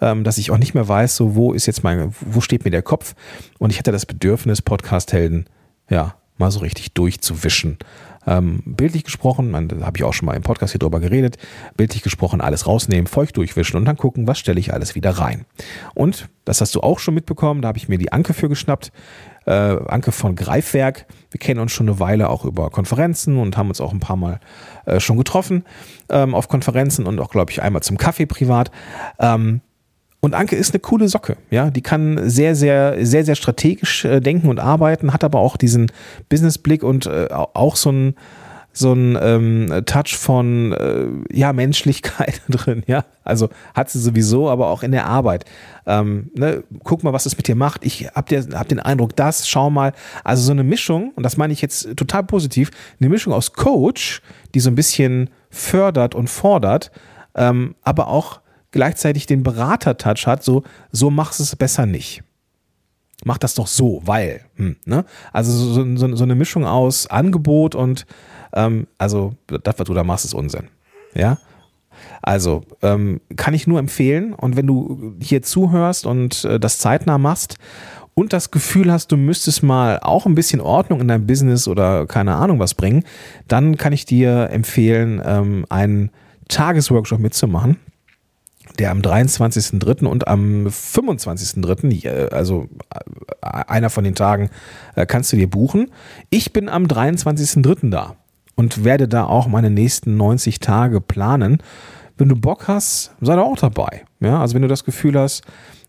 ähm, 0.00 0.24
dass 0.24 0.38
ich 0.38 0.50
auch 0.50 0.58
nicht 0.58 0.74
mehr 0.74 0.88
weiß, 0.88 1.16
so 1.16 1.34
wo 1.34 1.52
ist 1.52 1.66
jetzt 1.66 1.84
mein, 1.84 2.14
wo 2.20 2.40
steht 2.40 2.64
mir 2.64 2.70
der 2.70 2.82
Kopf? 2.82 3.14
Und 3.58 3.70
ich 3.70 3.78
hatte 3.78 3.92
das 3.92 4.06
Bedürfnis, 4.06 4.62
Podcast-Helden, 4.62 5.46
ja, 5.88 6.14
mal 6.36 6.50
so 6.50 6.60
richtig 6.60 6.92
durchzuwischen. 6.92 7.78
Ähm, 8.26 8.62
bildlich 8.64 9.04
gesprochen, 9.04 9.52
da 9.68 9.86
habe 9.86 9.98
ich 9.98 10.04
auch 10.04 10.14
schon 10.14 10.26
mal 10.26 10.34
im 10.34 10.42
Podcast 10.42 10.72
hier 10.72 10.78
drüber 10.78 10.98
geredet, 10.98 11.36
bildlich 11.76 12.02
gesprochen 12.02 12.40
alles 12.40 12.66
rausnehmen, 12.66 13.06
feucht 13.06 13.36
durchwischen 13.36 13.76
und 13.76 13.84
dann 13.84 13.96
gucken, 13.96 14.26
was 14.26 14.38
stelle 14.38 14.58
ich 14.58 14.72
alles 14.72 14.94
wieder 14.94 15.10
rein. 15.10 15.44
Und 15.94 16.28
das 16.44 16.60
hast 16.60 16.74
du 16.74 16.80
auch 16.80 16.98
schon 16.98 17.14
mitbekommen, 17.14 17.60
da 17.60 17.68
habe 17.68 17.78
ich 17.78 17.88
mir 17.88 17.98
die 17.98 18.12
Anke 18.12 18.32
für 18.32 18.48
geschnappt. 18.48 18.92
Äh, 19.46 19.50
Anke 19.50 20.12
von 20.12 20.36
Greifwerk. 20.36 21.06
Wir 21.30 21.38
kennen 21.38 21.60
uns 21.60 21.72
schon 21.72 21.88
eine 21.88 22.00
Weile 22.00 22.30
auch 22.30 22.44
über 22.44 22.70
Konferenzen 22.70 23.38
und 23.38 23.56
haben 23.56 23.68
uns 23.68 23.80
auch 23.80 23.92
ein 23.92 24.00
paar 24.00 24.16
Mal 24.16 24.40
äh, 24.86 25.00
schon 25.00 25.16
getroffen 25.16 25.64
ähm, 26.08 26.34
auf 26.34 26.48
Konferenzen 26.48 27.06
und 27.06 27.18
auch, 27.20 27.30
glaube 27.30 27.50
ich, 27.50 27.62
einmal 27.62 27.82
zum 27.82 27.98
Kaffee 27.98 28.26
privat. 28.26 28.70
Ähm, 29.18 29.60
und 30.20 30.34
Anke 30.34 30.56
ist 30.56 30.72
eine 30.72 30.80
coole 30.80 31.06
Socke, 31.08 31.36
ja. 31.50 31.68
Die 31.68 31.82
kann 31.82 32.30
sehr, 32.30 32.54
sehr, 32.54 33.04
sehr, 33.04 33.26
sehr 33.26 33.34
strategisch 33.34 34.06
äh, 34.06 34.20
denken 34.20 34.48
und 34.48 34.58
arbeiten, 34.58 35.12
hat 35.12 35.22
aber 35.22 35.40
auch 35.40 35.58
diesen 35.58 35.92
Businessblick 36.30 36.82
und 36.82 37.04
äh, 37.04 37.28
auch 37.30 37.76
so 37.76 37.92
ein 37.92 38.14
so 38.76 38.92
ein 38.92 39.16
ähm, 39.20 39.82
Touch 39.86 40.16
von 40.16 40.72
äh, 40.72 41.06
ja 41.32 41.52
Menschlichkeit 41.52 42.42
drin, 42.48 42.82
ja. 42.86 43.04
Also 43.22 43.48
hat 43.74 43.88
sie 43.88 44.00
sowieso, 44.00 44.50
aber 44.50 44.68
auch 44.68 44.82
in 44.82 44.92
der 44.92 45.06
Arbeit. 45.06 45.44
Ähm, 45.86 46.30
ne, 46.34 46.64
guck 46.82 47.04
mal, 47.04 47.12
was 47.12 47.24
es 47.24 47.36
mit 47.36 47.48
dir 47.48 47.54
macht. 47.54 47.84
Ich 47.84 48.08
hab, 48.08 48.26
dir, 48.26 48.44
hab 48.52 48.68
den 48.68 48.80
Eindruck, 48.80 49.16
das, 49.16 49.48
schau 49.48 49.70
mal. 49.70 49.92
Also 50.24 50.42
so 50.42 50.52
eine 50.52 50.64
Mischung, 50.64 51.12
und 51.14 51.22
das 51.22 51.36
meine 51.36 51.52
ich 51.52 51.62
jetzt 51.62 51.96
total 51.96 52.24
positiv, 52.24 52.70
eine 53.00 53.08
Mischung 53.08 53.32
aus 53.32 53.52
Coach, 53.52 54.20
die 54.54 54.60
so 54.60 54.70
ein 54.70 54.74
bisschen 54.74 55.30
fördert 55.50 56.14
und 56.14 56.28
fordert, 56.28 56.90
ähm, 57.34 57.76
aber 57.82 58.08
auch 58.08 58.40
gleichzeitig 58.72 59.26
den 59.26 59.44
Berater-Touch 59.44 60.26
hat, 60.26 60.42
so, 60.42 60.64
so 60.90 61.10
machst 61.10 61.38
es 61.38 61.54
besser 61.54 61.86
nicht. 61.86 62.24
Mach 63.24 63.38
das 63.38 63.54
doch 63.54 63.68
so, 63.68 64.02
weil. 64.04 64.40
Hm, 64.56 64.76
ne? 64.84 65.04
Also 65.32 65.52
so, 65.52 65.96
so, 65.96 66.16
so, 66.16 66.24
eine 66.24 66.34
Mischung 66.34 66.66
aus 66.66 67.06
Angebot 67.06 67.74
und 67.74 68.06
ähm, 68.54 68.86
also 68.98 69.34
das, 69.46 69.78
was 69.78 69.86
du 69.86 69.94
da 69.94 70.04
machst, 70.04 70.24
ist 70.24 70.34
Unsinn. 70.34 70.68
Ja. 71.14 71.38
Also 72.22 72.62
ähm, 72.82 73.20
kann 73.36 73.54
ich 73.54 73.66
nur 73.66 73.78
empfehlen. 73.78 74.32
Und 74.32 74.56
wenn 74.56 74.66
du 74.66 75.14
hier 75.20 75.42
zuhörst 75.42 76.06
und 76.06 76.44
äh, 76.44 76.58
das 76.58 76.78
zeitnah 76.78 77.18
machst 77.18 77.56
und 78.14 78.32
das 78.32 78.50
Gefühl 78.50 78.92
hast, 78.92 79.12
du 79.12 79.16
müsstest 79.16 79.62
mal 79.62 79.98
auch 80.00 80.26
ein 80.26 80.34
bisschen 80.34 80.60
Ordnung 80.60 81.00
in 81.00 81.08
dein 81.08 81.26
Business 81.26 81.68
oder 81.68 82.06
keine 82.06 82.34
Ahnung 82.34 82.58
was 82.58 82.74
bringen, 82.74 83.04
dann 83.48 83.76
kann 83.76 83.92
ich 83.92 84.06
dir 84.06 84.50
empfehlen, 84.50 85.22
ähm, 85.24 85.66
einen 85.68 86.10
Tagesworkshop 86.48 87.20
mitzumachen 87.20 87.78
der 88.78 88.90
am 88.90 89.00
23.03. 89.00 90.04
und 90.06 90.26
am 90.26 90.66
25.03., 90.66 92.30
also 92.30 92.68
äh, 92.90 93.46
einer 93.68 93.88
von 93.88 94.02
den 94.02 94.16
Tagen, 94.16 94.50
äh, 94.96 95.06
kannst 95.06 95.32
du 95.32 95.36
dir 95.36 95.48
buchen. 95.48 95.92
Ich 96.30 96.52
bin 96.52 96.68
am 96.68 96.86
23.03. 96.86 97.90
da 97.90 98.16
und 98.54 98.84
werde 98.84 99.08
da 99.08 99.24
auch 99.24 99.46
meine 99.46 99.70
nächsten 99.70 100.16
90 100.16 100.60
Tage 100.60 101.00
planen. 101.00 101.58
Wenn 102.16 102.28
du 102.28 102.36
Bock 102.36 102.68
hast, 102.68 103.12
sei 103.20 103.34
da 103.34 103.42
auch 103.42 103.56
dabei. 103.56 104.04
Ja, 104.20 104.40
also 104.40 104.54
wenn 104.54 104.62
du 104.62 104.68
das 104.68 104.84
Gefühl 104.84 105.18
hast, 105.18 105.42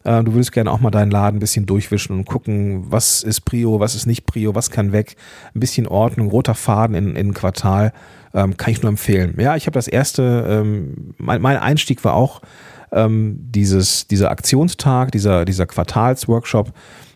äh, 0.04 0.24
du 0.24 0.34
würdest 0.34 0.52
gerne 0.52 0.72
auch 0.72 0.80
mal 0.80 0.92
deinen 0.92 1.12
Laden 1.12 1.38
ein 1.38 1.40
bisschen 1.40 1.66
durchwischen 1.66 2.14
und 2.16 2.26
gucken, 2.26 2.86
was 2.90 3.24
ist 3.24 3.42
Prio, 3.42 3.80
was 3.80 3.96
ist 3.96 4.06
nicht 4.06 4.26
Prio, 4.26 4.56
was 4.56 4.70
kann 4.70 4.92
weg, 4.92 5.16
ein 5.54 5.60
bisschen 5.60 5.88
Ordnung, 5.88 6.30
roter 6.30 6.56
Faden 6.56 6.96
in, 6.96 7.16
in 7.16 7.34
Quartal, 7.34 7.92
ähm, 8.34 8.58
kann 8.58 8.72
ich 8.72 8.82
nur 8.82 8.90
empfehlen. 8.90 9.36
Ja, 9.40 9.56
ich 9.56 9.66
habe 9.66 9.74
das 9.74 9.88
erste, 9.88 10.46
ähm, 10.48 11.14
mein, 11.18 11.42
mein 11.42 11.58
Einstieg 11.58 12.04
war 12.04 12.14
auch 12.14 12.42
ähm, 12.92 13.38
dieses, 13.40 14.08
dieser 14.08 14.32
Aktionstag, 14.32 15.12
dieser, 15.12 15.46
dieser 15.46 15.66
Quartalsworkshop 15.66 16.72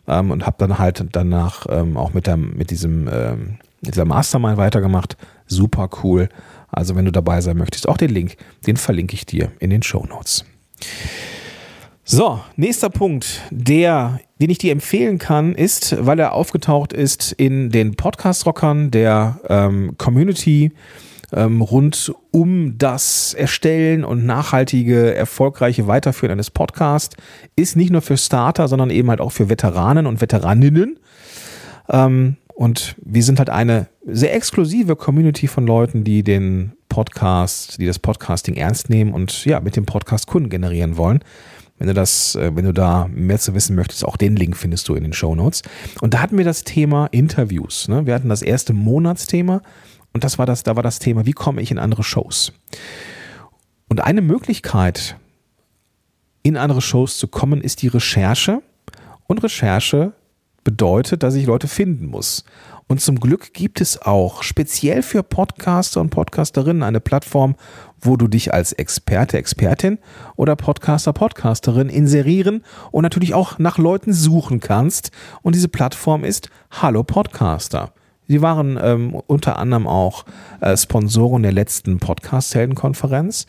ähm, 0.08 0.32
und 0.32 0.46
habe 0.46 0.58
dann 0.60 0.78
halt 0.80 1.06
danach 1.12 1.66
ähm, 1.70 1.96
auch 1.96 2.14
mit, 2.14 2.28
der, 2.28 2.38
mit 2.38 2.72
diesem 2.72 3.08
ähm, 3.12 3.58
dieser 3.82 4.06
Mastermind 4.06 4.58
weitergemacht. 4.58 5.18
Super 5.46 5.90
cool. 6.04 6.30
Also 6.72 6.96
wenn 6.96 7.06
du 7.06 7.12
dabei 7.12 7.42
sein 7.42 7.58
möchtest, 7.58 7.88
auch 7.88 7.98
den 7.98 8.12
Link, 8.12 8.38
den 8.68 8.78
verlinke 8.78 9.16
ich 9.16 9.26
dir 9.26 9.52
in 9.60 9.70
den 9.70 9.84
Show 9.84 10.06
Notes. 10.06 10.46
So, 12.04 12.40
nächster 12.56 12.90
Punkt, 12.90 13.42
der, 13.52 14.20
den 14.42 14.50
ich 14.50 14.58
dir 14.58 14.72
empfehlen 14.72 15.20
kann, 15.20 15.54
ist, 15.54 15.96
weil 16.04 16.20
er 16.20 16.34
aufgetaucht 16.34 16.92
ist 16.92 17.34
in 17.34 17.70
den 17.70 17.96
Podcast-Rockern 17.96 18.90
der 18.90 19.40
ähm, 19.48 19.94
Community, 19.98 20.72
ähm, 21.32 21.62
rund 21.62 22.12
um 22.32 22.80
das 22.80 23.36
Erstellen 23.36 24.04
und 24.04 24.26
nachhaltige, 24.26 25.14
erfolgreiche 25.14 25.86
Weiterführen 25.86 26.32
eines 26.32 26.50
Podcasts 26.50 27.16
ist 27.56 27.76
nicht 27.76 27.92
nur 27.92 28.02
für 28.02 28.18
Starter, 28.18 28.68
sondern 28.68 28.90
eben 28.90 29.12
halt 29.12 29.22
auch 29.22 29.32
für 29.32 29.50
Veteranen 29.50 30.08
und 30.08 30.20
Veteraninnen. 30.20 30.98
Ähm, 31.90 32.38
und 32.60 32.98
wir 33.02 33.24
sind 33.24 33.40
halt 33.40 33.50
eine 33.50 33.88
sehr 34.06 34.36
exklusive 34.36 34.98
Community 34.98 35.48
von 35.48 35.66
Leuten, 35.66 36.04
die 36.04 36.24
den 36.24 36.74
Podcast, 36.90 37.80
die 37.80 37.86
das 37.86 38.00
Podcasting 38.00 38.58
ernst 38.58 38.90
nehmen 38.90 39.14
und 39.14 39.46
ja, 39.46 39.62
mit 39.62 39.78
dem 39.78 39.86
Podcast 39.86 40.28
Kunden 40.28 40.50
generieren 40.50 40.98
wollen. 40.98 41.24
Wenn 41.78 41.88
du 41.88 41.94
das, 41.94 42.36
äh, 42.36 42.54
wenn 42.54 42.66
du 42.66 42.74
da 42.74 43.08
mehr 43.14 43.40
zu 43.40 43.54
wissen 43.54 43.78
möchtest, 43.78 44.04
auch 44.04 44.18
den 44.18 44.36
Link 44.36 44.58
findest 44.58 44.90
du 44.90 44.96
in 44.96 45.04
den 45.04 45.14
Show 45.14 45.36
Notes. 45.36 45.62
Und 46.02 46.14
da 46.14 46.20
hatten 46.20 46.38
wir 46.38 46.44
das 46.44 46.66
Thema 46.66 47.06
Interviews. 47.12 47.88
Ne? 47.88 48.06
Wir 48.06 48.14
hatten 48.14 48.28
das 48.28 48.42
erste 48.42 48.74
Monatsthema 48.74 49.62
und 50.12 50.26
das 50.26 50.38
war 50.38 50.46
das, 50.46 50.64
da 50.64 50.76
war 50.76 50.84
das 50.84 51.00
Thema, 51.00 51.26
wie 51.26 51.32
komme 51.32 51.62
ich 51.62 51.72
in 51.72 51.80
andere 51.80 52.04
Shows? 52.04 52.52
Und 53.88 54.02
eine 54.02 54.22
Möglichkeit, 54.22 55.16
in 56.44 56.58
andere 56.58 56.82
Shows 56.82 57.20
zu 57.20 57.30
kommen, 57.30 57.62
ist 57.62 57.84
die 57.84 57.88
Recherche. 57.88 58.62
Und 59.28 59.44
Recherche 59.44 60.12
bedeutet, 60.64 61.24
dass 61.24 61.36
ich 61.36 61.46
Leute 61.46 61.68
finden 61.68 62.08
muss. 62.08 62.44
Und 62.88 63.02
zum 63.02 63.20
Glück 63.20 63.54
gibt 63.54 63.82
es 63.82 64.02
auch 64.02 64.42
speziell 64.42 65.04
für 65.04 65.22
Podcaster 65.22 66.02
und 66.02 66.10
Podcasterinnen 66.10 66.82
eine 66.82 67.00
Plattform, 67.00 67.56
wo 68.02 68.18
du 68.18 68.28
dich 68.28 68.52
als 68.52 68.74
Experte, 68.74 69.38
Expertin 69.38 70.00
oder 70.36 70.56
Podcaster, 70.56 71.14
Podcasterin 71.14 71.90
inserieren 71.90 72.64
und 72.92 73.04
natürlich 73.04 73.36
auch 73.36 73.60
nach 73.60 73.78
Leuten 73.78 74.12
suchen 74.12 74.60
kannst. 74.60 75.12
Und 75.44 75.54
diese 75.54 75.68
Plattform 75.68 76.24
ist 76.24 76.50
Hallo 76.72 77.04
Podcaster. 77.04 77.94
Sie 78.28 78.42
waren 78.42 78.80
ähm, 78.82 79.14
unter 79.14 79.60
anderem 79.60 79.86
auch 79.86 80.26
äh, 80.62 80.76
Sponsoren 80.76 81.44
der 81.44 81.52
letzten 81.52 82.00
Podcast-Heldenkonferenz 82.00 83.46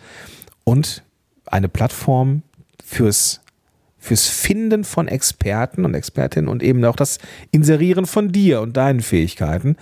und 0.64 1.02
eine 1.47 1.69
Plattform 1.69 2.43
fürs 2.85 3.40
fürs 4.00 4.26
Finden 4.26 4.85
von 4.85 5.07
Experten 5.07 5.85
und 5.85 5.95
Expertinnen 5.95 6.49
und 6.49 6.62
eben 6.62 6.85
auch 6.85 6.97
das 6.97 7.19
Inserieren 7.52 8.07
von 8.07 8.33
dir 8.33 8.61
und 8.62 8.76
deinen 8.76 9.00
Fähigkeiten. 9.00 9.76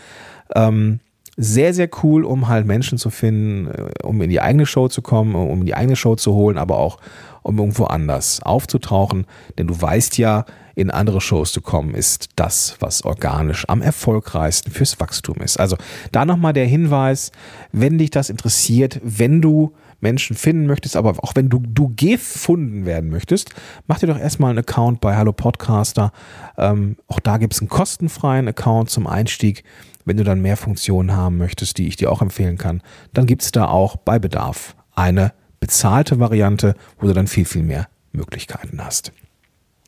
Ähm, 0.54 1.00
sehr, 1.40 1.72
sehr 1.72 1.88
cool, 2.02 2.24
um 2.24 2.48
halt 2.48 2.66
Menschen 2.66 2.98
zu 2.98 3.10
finden, 3.10 3.68
äh, 3.68 3.90
um 4.02 4.20
in 4.20 4.28
die 4.28 4.40
eigene 4.40 4.66
Show 4.66 4.88
zu 4.88 5.00
kommen, 5.00 5.34
um 5.34 5.60
in 5.60 5.66
die 5.66 5.74
eigene 5.74 5.96
Show 5.96 6.16
zu 6.16 6.34
holen, 6.34 6.58
aber 6.58 6.78
auch 6.78 6.98
um 7.42 7.58
irgendwo 7.58 7.84
anders 7.84 8.42
aufzutauchen. 8.42 9.24
Denn 9.56 9.68
du 9.68 9.80
weißt 9.80 10.18
ja, 10.18 10.44
in 10.74 10.90
andere 10.90 11.20
Shows 11.20 11.50
zu 11.50 11.60
kommen, 11.60 11.94
ist 11.94 12.28
das, 12.36 12.76
was 12.78 13.04
organisch 13.04 13.64
am 13.68 13.82
erfolgreichsten 13.82 14.70
fürs 14.70 15.00
Wachstum 15.00 15.36
ist. 15.38 15.58
Also 15.58 15.76
da 16.12 16.24
nochmal 16.24 16.52
der 16.52 16.66
Hinweis, 16.66 17.32
wenn 17.72 17.98
dich 17.98 18.10
das 18.10 18.30
interessiert, 18.30 19.00
wenn 19.02 19.40
du 19.40 19.72
Menschen 20.00 20.36
finden 20.36 20.66
möchtest, 20.66 20.96
aber 20.96 21.10
auch 21.22 21.34
wenn 21.34 21.48
du, 21.48 21.60
du 21.60 21.92
gefunden 21.94 22.86
werden 22.86 23.10
möchtest, 23.10 23.50
mach 23.86 23.98
dir 23.98 24.06
doch 24.06 24.18
erstmal 24.18 24.50
einen 24.50 24.60
Account 24.60 25.00
bei 25.00 25.16
Hallo 25.16 25.32
Podcaster. 25.32 26.12
Ähm, 26.56 26.96
auch 27.08 27.20
da 27.20 27.38
gibt 27.38 27.54
es 27.54 27.60
einen 27.60 27.68
kostenfreien 27.68 28.48
Account 28.48 28.90
zum 28.90 29.06
Einstieg. 29.06 29.64
Wenn 30.04 30.16
du 30.16 30.24
dann 30.24 30.40
mehr 30.40 30.56
Funktionen 30.56 31.14
haben 31.14 31.36
möchtest, 31.36 31.78
die 31.78 31.88
ich 31.88 31.96
dir 31.96 32.10
auch 32.10 32.22
empfehlen 32.22 32.56
kann, 32.56 32.82
dann 33.12 33.26
gibt 33.26 33.42
es 33.42 33.52
da 33.52 33.66
auch 33.66 33.96
bei 33.96 34.18
Bedarf 34.18 34.74
eine 34.94 35.32
bezahlte 35.60 36.18
Variante, 36.18 36.74
wo 36.98 37.06
du 37.06 37.12
dann 37.12 37.26
viel, 37.26 37.44
viel 37.44 37.62
mehr 37.62 37.88
Möglichkeiten 38.12 38.82
hast. 38.82 39.12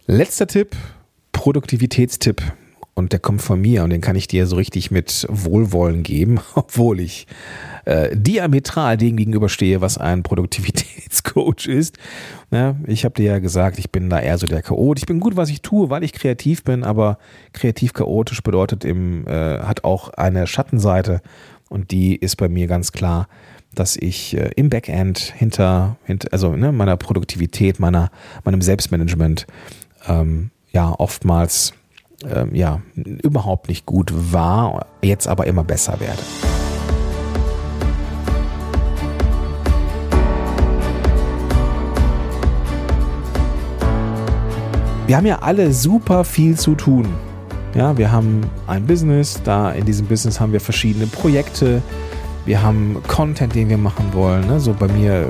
Letzter 0.06 0.46
Tipp, 0.46 0.76
Produktivitätstipp. 1.32 2.42
Und 3.00 3.12
der 3.12 3.18
kommt 3.18 3.40
von 3.40 3.58
mir 3.58 3.82
und 3.82 3.88
den 3.88 4.02
kann 4.02 4.14
ich 4.14 4.28
dir 4.28 4.46
so 4.46 4.56
richtig 4.56 4.90
mit 4.90 5.26
Wohlwollen 5.30 6.02
geben, 6.02 6.38
obwohl 6.54 7.00
ich 7.00 7.26
äh, 7.86 8.14
diametral 8.14 8.98
dem 8.98 9.16
gegenüberstehe, 9.16 9.80
was 9.80 9.96
ein 9.96 10.22
Produktivitätscoach 10.22 11.66
ist. 11.66 11.96
Ja, 12.50 12.76
ich 12.86 13.06
habe 13.06 13.14
dir 13.14 13.24
ja 13.24 13.38
gesagt, 13.38 13.78
ich 13.78 13.90
bin 13.90 14.10
da 14.10 14.20
eher 14.20 14.36
so 14.36 14.46
der 14.46 14.60
Chaot. 14.60 14.98
Ich 14.98 15.06
bin 15.06 15.18
gut, 15.18 15.34
was 15.34 15.48
ich 15.48 15.62
tue, 15.62 15.88
weil 15.88 16.04
ich 16.04 16.12
kreativ 16.12 16.62
bin, 16.62 16.84
aber 16.84 17.16
kreativ 17.54 17.94
chaotisch 17.94 18.42
bedeutet 18.42 18.84
im, 18.84 19.26
äh, 19.26 19.60
hat 19.60 19.84
auch 19.84 20.10
eine 20.10 20.46
Schattenseite 20.46 21.22
und 21.70 21.92
die 21.92 22.16
ist 22.16 22.36
bei 22.36 22.50
mir 22.50 22.66
ganz 22.66 22.92
klar, 22.92 23.28
dass 23.74 23.96
ich 23.96 24.36
äh, 24.36 24.50
im 24.56 24.68
Backend 24.68 25.18
hinter, 25.18 25.96
hinter 26.04 26.28
also 26.32 26.54
ne, 26.54 26.70
meiner 26.70 26.98
Produktivität, 26.98 27.80
meiner, 27.80 28.10
meinem 28.44 28.60
Selbstmanagement 28.60 29.46
ähm, 30.06 30.50
ja 30.70 30.92
oftmals 30.98 31.72
ähm, 32.28 32.54
ja 32.54 32.80
überhaupt 32.94 33.68
nicht 33.68 33.86
gut 33.86 34.12
war, 34.32 34.86
jetzt 35.02 35.26
aber 35.26 35.46
immer 35.46 35.64
besser 35.64 35.98
werde. 36.00 36.22
Wir 45.06 45.16
haben 45.16 45.26
ja 45.26 45.40
alle 45.40 45.72
super 45.72 46.22
viel 46.22 46.56
zu 46.56 46.76
tun. 46.76 47.08
Ja, 47.74 47.96
wir 47.98 48.12
haben 48.12 48.42
ein 48.66 48.86
Business, 48.86 49.40
da 49.42 49.72
in 49.72 49.84
diesem 49.84 50.06
Business 50.06 50.38
haben 50.38 50.52
wir 50.52 50.60
verschiedene 50.60 51.06
Projekte, 51.06 51.82
wir 52.44 52.62
haben 52.62 52.96
Content, 53.06 53.54
den 53.54 53.68
wir 53.68 53.76
machen 53.76 54.12
wollen. 54.12 54.46
Ne? 54.46 54.60
So 54.60 54.72
bei 54.72 54.88
mir, 54.88 55.28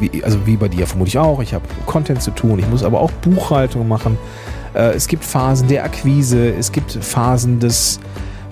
wie, 0.00 0.22
also 0.22 0.46
wie 0.46 0.56
bei 0.56 0.68
dir 0.68 0.86
vermutlich 0.86 1.18
auch. 1.18 1.40
Ich 1.40 1.54
habe 1.54 1.64
Content 1.86 2.22
zu 2.22 2.30
tun. 2.30 2.58
Ich 2.58 2.68
muss 2.68 2.82
aber 2.82 3.00
auch 3.00 3.10
Buchhaltung 3.10 3.88
machen. 3.88 4.18
Äh, 4.74 4.92
es 4.94 5.08
gibt 5.08 5.24
Phasen 5.24 5.68
der 5.68 5.84
Akquise. 5.84 6.50
Es 6.50 6.72
gibt 6.72 6.92
Phasen 6.92 7.60
des 7.60 8.00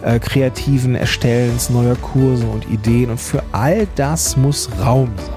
äh, 0.02 0.18
kreativen 0.18 0.94
Erstellens 0.94 1.70
neuer 1.70 1.96
Kurse 1.96 2.46
und 2.46 2.68
Ideen. 2.70 3.10
Und 3.10 3.20
für 3.20 3.42
all 3.52 3.86
das 3.96 4.36
muss 4.36 4.68
Raum 4.80 5.10
sein. 5.16 5.34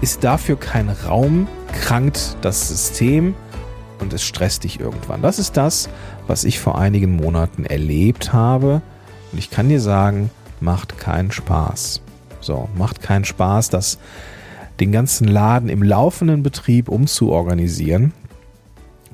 Ist 0.00 0.24
dafür 0.24 0.56
kein 0.56 0.88
Raum, 0.88 1.46
krankt 1.72 2.36
das 2.40 2.68
System 2.68 3.34
und 4.00 4.14
es 4.14 4.22
stresst 4.22 4.64
dich 4.64 4.80
irgendwann. 4.80 5.20
Das 5.20 5.38
ist 5.38 5.58
das, 5.58 5.90
was 6.26 6.44
ich 6.44 6.58
vor 6.58 6.78
einigen 6.78 7.16
Monaten 7.16 7.66
erlebt 7.66 8.32
habe. 8.32 8.80
Und 9.30 9.38
ich 9.38 9.50
kann 9.50 9.68
dir 9.68 9.80
sagen, 9.80 10.30
macht 10.60 10.96
keinen 10.96 11.30
Spaß. 11.30 12.00
So, 12.40 12.70
macht 12.76 13.02
keinen 13.02 13.26
Spaß, 13.26 13.68
das 13.68 13.98
den 14.80 14.92
ganzen 14.92 15.28
Laden 15.28 15.68
im 15.68 15.82
laufenden 15.82 16.42
Betrieb 16.42 16.88
umzuorganisieren. 16.88 18.14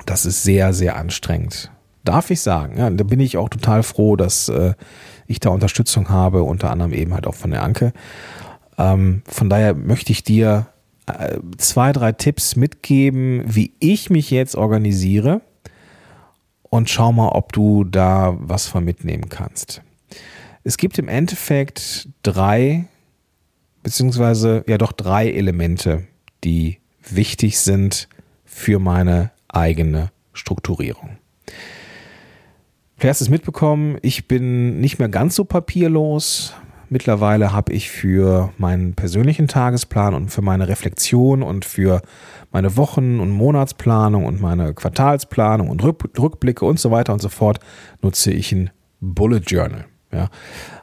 Das 0.06 0.24
ist 0.24 0.42
sehr, 0.44 0.72
sehr 0.72 0.96
anstrengend. 0.96 1.70
Darf 2.04 2.30
ich 2.30 2.40
sagen. 2.40 2.78
Ja, 2.78 2.88
da 2.88 3.04
bin 3.04 3.18
ich 3.18 3.36
auch 3.36 3.48
total 3.48 3.82
froh, 3.82 4.14
dass 4.14 4.48
äh, 4.48 4.74
ich 5.26 5.40
da 5.40 5.50
Unterstützung 5.50 6.08
habe, 6.08 6.44
unter 6.44 6.70
anderem 6.70 6.92
eben 6.92 7.12
halt 7.12 7.26
auch 7.26 7.34
von 7.34 7.50
der 7.50 7.62
Anke. 7.62 7.92
Ähm, 8.78 9.22
von 9.26 9.50
daher 9.50 9.74
möchte 9.74 10.12
ich 10.12 10.22
dir 10.22 10.68
äh, 11.06 11.38
zwei, 11.58 11.92
drei 11.92 12.12
Tipps 12.12 12.54
mitgeben, 12.54 13.42
wie 13.46 13.72
ich 13.80 14.08
mich 14.08 14.30
jetzt 14.30 14.54
organisiere 14.54 15.40
und 16.62 16.88
schau 16.90 17.12
mal, 17.12 17.28
ob 17.28 17.52
du 17.52 17.84
da 17.84 18.36
was 18.38 18.68
von 18.68 18.84
mitnehmen 18.84 19.28
kannst. 19.28 19.82
Es 20.62 20.76
gibt 20.76 20.98
im 20.98 21.08
Endeffekt 21.08 22.08
drei, 22.22 22.86
beziehungsweise 23.82 24.64
ja 24.68 24.78
doch 24.78 24.92
drei 24.92 25.30
Elemente, 25.30 26.06
die 26.44 26.78
wichtig 27.08 27.58
sind 27.58 28.08
für 28.44 28.78
meine 28.78 29.30
eigene 29.56 30.10
Strukturierung. 30.32 31.18
Du 32.98 33.08
hast 33.08 33.20
es 33.20 33.28
mitbekommen, 33.28 33.98
ich 34.02 34.28
bin 34.28 34.80
nicht 34.80 34.98
mehr 34.98 35.08
ganz 35.08 35.34
so 35.34 35.44
papierlos. 35.44 36.54
Mittlerweile 36.88 37.52
habe 37.52 37.72
ich 37.72 37.90
für 37.90 38.52
meinen 38.58 38.94
persönlichen 38.94 39.48
Tagesplan 39.48 40.14
und 40.14 40.30
für 40.30 40.40
meine 40.40 40.68
Reflexion 40.68 41.42
und 41.42 41.64
für 41.64 42.00
meine 42.52 42.76
Wochen- 42.76 43.18
und 43.18 43.30
Monatsplanung 43.30 44.24
und 44.24 44.40
meine 44.40 44.72
Quartalsplanung 44.72 45.68
und 45.68 45.82
Rückblicke 45.82 46.64
und 46.64 46.78
so 46.78 46.90
weiter 46.90 47.12
und 47.12 47.20
so 47.20 47.28
fort 47.28 47.58
nutze 48.02 48.30
ich 48.30 48.52
ein 48.52 48.70
Bullet 49.00 49.42
Journal. 49.46 49.86
Ja. 50.12 50.28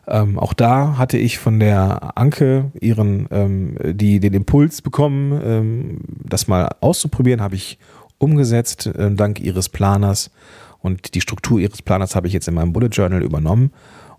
Ähm, 0.06 0.38
auch 0.38 0.54
da 0.54 0.98
hatte 0.98 1.18
ich 1.18 1.40
von 1.40 1.60
der 1.60 2.18
Anke 2.18 2.72
ihren, 2.80 3.28
ähm, 3.32 3.78
die, 3.82 4.20
den 4.20 4.34
Impuls 4.34 4.82
bekommen, 4.82 5.42
ähm, 5.44 6.02
das 6.26 6.48
mal 6.48 6.70
auszuprobieren, 6.82 7.42
habe 7.42 7.56
ich 7.56 7.80
umgesetzt, 8.24 8.88
äh, 8.88 9.12
dank 9.12 9.40
ihres 9.40 9.70
Planers. 9.70 10.32
Und 10.80 11.14
die 11.16 11.22
Struktur 11.22 11.60
ihres 11.60 11.82
Planers 11.82 12.16
habe 12.16 12.28
ich 12.28 12.34
jetzt 12.34 12.48
in 12.48 12.56
meinem 12.56 12.74
Bullet 12.74 12.90
Journal 12.90 13.24
übernommen. 13.24 13.72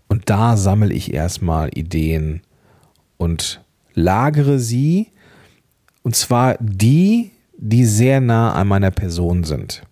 Und 0.08 0.30
da 0.30 0.56
sammle 0.56 0.92
ich 0.92 1.12
erstmal 1.12 1.70
Ideen 1.76 2.42
und 3.16 3.62
lagere 3.94 4.58
sie. 4.58 5.08
Und 6.02 6.14
zwar 6.16 6.56
die, 6.60 7.32
die 7.56 7.84
sehr 7.84 8.20
nah 8.20 8.52
an 8.52 8.68
meiner 8.68 8.90
Person 8.90 9.44
sind. 9.44 9.82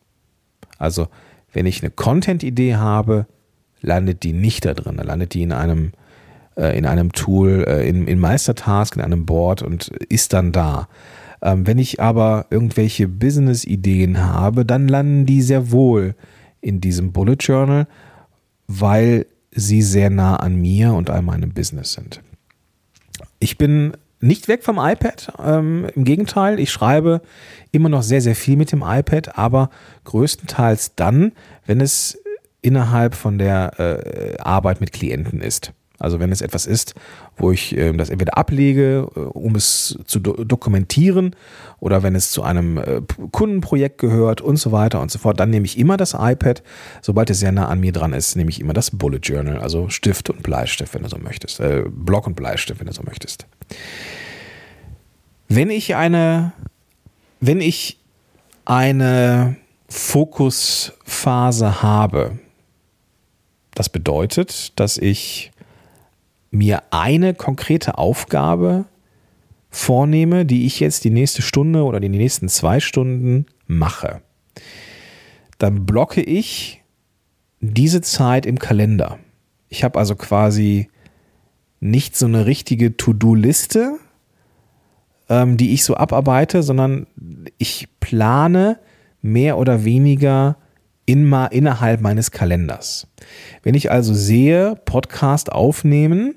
Also, 0.78 1.08
wenn 1.52 1.66
ich 1.66 1.82
eine 1.82 1.90
Content-Idee 1.90 2.76
habe, 2.76 3.26
landet 3.80 4.22
die 4.22 4.32
nicht 4.32 4.64
da 4.64 4.74
drin. 4.74 4.96
Da 4.96 5.02
landet 5.02 5.34
die 5.34 5.42
in 5.42 5.52
einem, 5.52 5.92
äh, 6.56 6.76
in 6.76 6.86
einem 6.86 7.12
Tool, 7.12 7.64
äh, 7.66 7.88
in, 7.88 8.06
in 8.06 8.18
Meistertask, 8.18 8.96
in 8.96 9.02
einem 9.02 9.26
Board 9.26 9.62
und 9.62 9.88
ist 9.88 10.32
dann 10.32 10.52
da. 10.52 10.88
Ähm, 11.42 11.66
wenn 11.66 11.78
ich 11.78 12.00
aber 12.00 12.46
irgendwelche 12.50 13.08
Business-Ideen 13.08 14.22
habe, 14.22 14.64
dann 14.64 14.88
landen 14.88 15.26
die 15.26 15.42
sehr 15.42 15.72
wohl 15.72 16.14
in 16.60 16.80
diesem 16.80 17.12
Bullet 17.12 17.36
Journal, 17.40 17.86
weil 18.68 19.26
sie 19.50 19.82
sehr 19.82 20.08
nah 20.08 20.36
an 20.36 20.56
mir 20.56 20.94
und 20.94 21.10
an 21.10 21.24
meinem 21.24 21.52
Business 21.52 21.92
sind. 21.92 22.22
Ich 23.40 23.58
bin 23.58 23.92
nicht 24.20 24.46
weg 24.46 24.62
vom 24.62 24.78
iPad, 24.78 25.32
ähm, 25.44 25.88
im 25.96 26.04
Gegenteil, 26.04 26.60
ich 26.60 26.70
schreibe 26.70 27.20
immer 27.72 27.88
noch 27.88 28.02
sehr, 28.02 28.20
sehr 28.20 28.36
viel 28.36 28.56
mit 28.56 28.70
dem 28.70 28.82
iPad, 28.86 29.36
aber 29.36 29.68
größtenteils 30.04 30.94
dann, 30.94 31.32
wenn 31.66 31.80
es 31.80 32.18
innerhalb 32.62 33.16
von 33.16 33.38
der 33.38 33.80
äh, 33.80 34.38
Arbeit 34.38 34.80
mit 34.80 34.92
Klienten 34.92 35.40
ist. 35.40 35.72
Also 36.02 36.18
wenn 36.18 36.32
es 36.32 36.40
etwas 36.40 36.66
ist, 36.66 36.94
wo 37.36 37.52
ich 37.52 37.76
äh, 37.76 37.92
das 37.92 38.10
entweder 38.10 38.36
ablege, 38.36 39.08
äh, 39.14 39.20
um 39.20 39.54
es 39.54 39.96
zu 40.04 40.18
do 40.18 40.32
dokumentieren, 40.44 41.36
oder 41.78 42.02
wenn 42.02 42.16
es 42.16 42.32
zu 42.32 42.42
einem 42.42 42.76
äh, 42.78 43.02
Kundenprojekt 43.30 43.98
gehört 43.98 44.40
und 44.40 44.56
so 44.56 44.72
weiter 44.72 45.00
und 45.00 45.12
so 45.12 45.20
fort, 45.20 45.38
dann 45.38 45.50
nehme 45.50 45.64
ich 45.64 45.78
immer 45.78 45.96
das 45.96 46.14
iPad. 46.18 46.62
Sobald 47.02 47.30
es 47.30 47.38
sehr 47.38 47.52
nah 47.52 47.68
an 47.68 47.78
mir 47.78 47.92
dran 47.92 48.12
ist, 48.12 48.34
nehme 48.34 48.50
ich 48.50 48.60
immer 48.60 48.72
das 48.72 48.90
Bullet 48.90 49.20
Journal, 49.22 49.58
also 49.58 49.88
Stift 49.88 50.28
und 50.28 50.42
Bleistift, 50.42 50.92
wenn 50.94 51.04
du 51.04 51.08
so 51.08 51.18
möchtest. 51.18 51.60
Äh, 51.60 51.84
Block 51.88 52.26
und 52.26 52.34
Bleistift, 52.34 52.80
wenn 52.80 52.88
du 52.88 52.92
so 52.92 53.04
möchtest. 53.04 53.46
Wenn 55.48 55.70
ich 55.70 55.94
eine, 55.94 56.52
wenn 57.40 57.60
ich 57.60 58.00
eine 58.64 59.56
Fokusphase 59.88 61.82
habe, 61.82 62.38
das 63.74 63.88
bedeutet, 63.88 64.78
dass 64.80 64.98
ich 64.98 65.51
mir 66.52 66.82
eine 66.90 67.34
konkrete 67.34 67.98
Aufgabe 67.98 68.84
vornehme, 69.70 70.44
die 70.44 70.66
ich 70.66 70.78
jetzt 70.78 71.02
die 71.02 71.10
nächste 71.10 71.42
Stunde 71.42 71.82
oder 71.82 71.98
die 71.98 72.10
nächsten 72.10 72.48
zwei 72.48 72.78
Stunden 72.78 73.46
mache. 73.66 74.20
Dann 75.58 75.86
blocke 75.86 76.22
ich 76.22 76.82
diese 77.60 78.02
Zeit 78.02 78.44
im 78.44 78.58
Kalender. 78.58 79.18
Ich 79.68 79.82
habe 79.82 79.98
also 79.98 80.14
quasi 80.14 80.88
nicht 81.80 82.16
so 82.16 82.26
eine 82.26 82.44
richtige 82.44 82.96
To-Do-Liste, 82.96 83.98
ähm, 85.30 85.56
die 85.56 85.72
ich 85.72 85.84
so 85.84 85.96
abarbeite, 85.96 86.62
sondern 86.62 87.06
ich 87.56 87.88
plane 87.98 88.78
mehr 89.22 89.56
oder 89.56 89.84
weniger 89.84 90.58
in 91.06 91.24
mal 91.24 91.46
innerhalb 91.46 92.02
meines 92.02 92.30
Kalenders. 92.30 93.06
Wenn 93.62 93.74
ich 93.74 93.90
also 93.90 94.12
sehe, 94.12 94.76
Podcast 94.84 95.50
aufnehmen, 95.50 96.34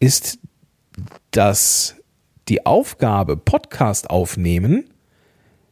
ist 0.00 0.38
das 1.30 1.96
die 2.48 2.64
Aufgabe 2.64 3.36
Podcast 3.36 4.10
aufnehmen 4.10 4.84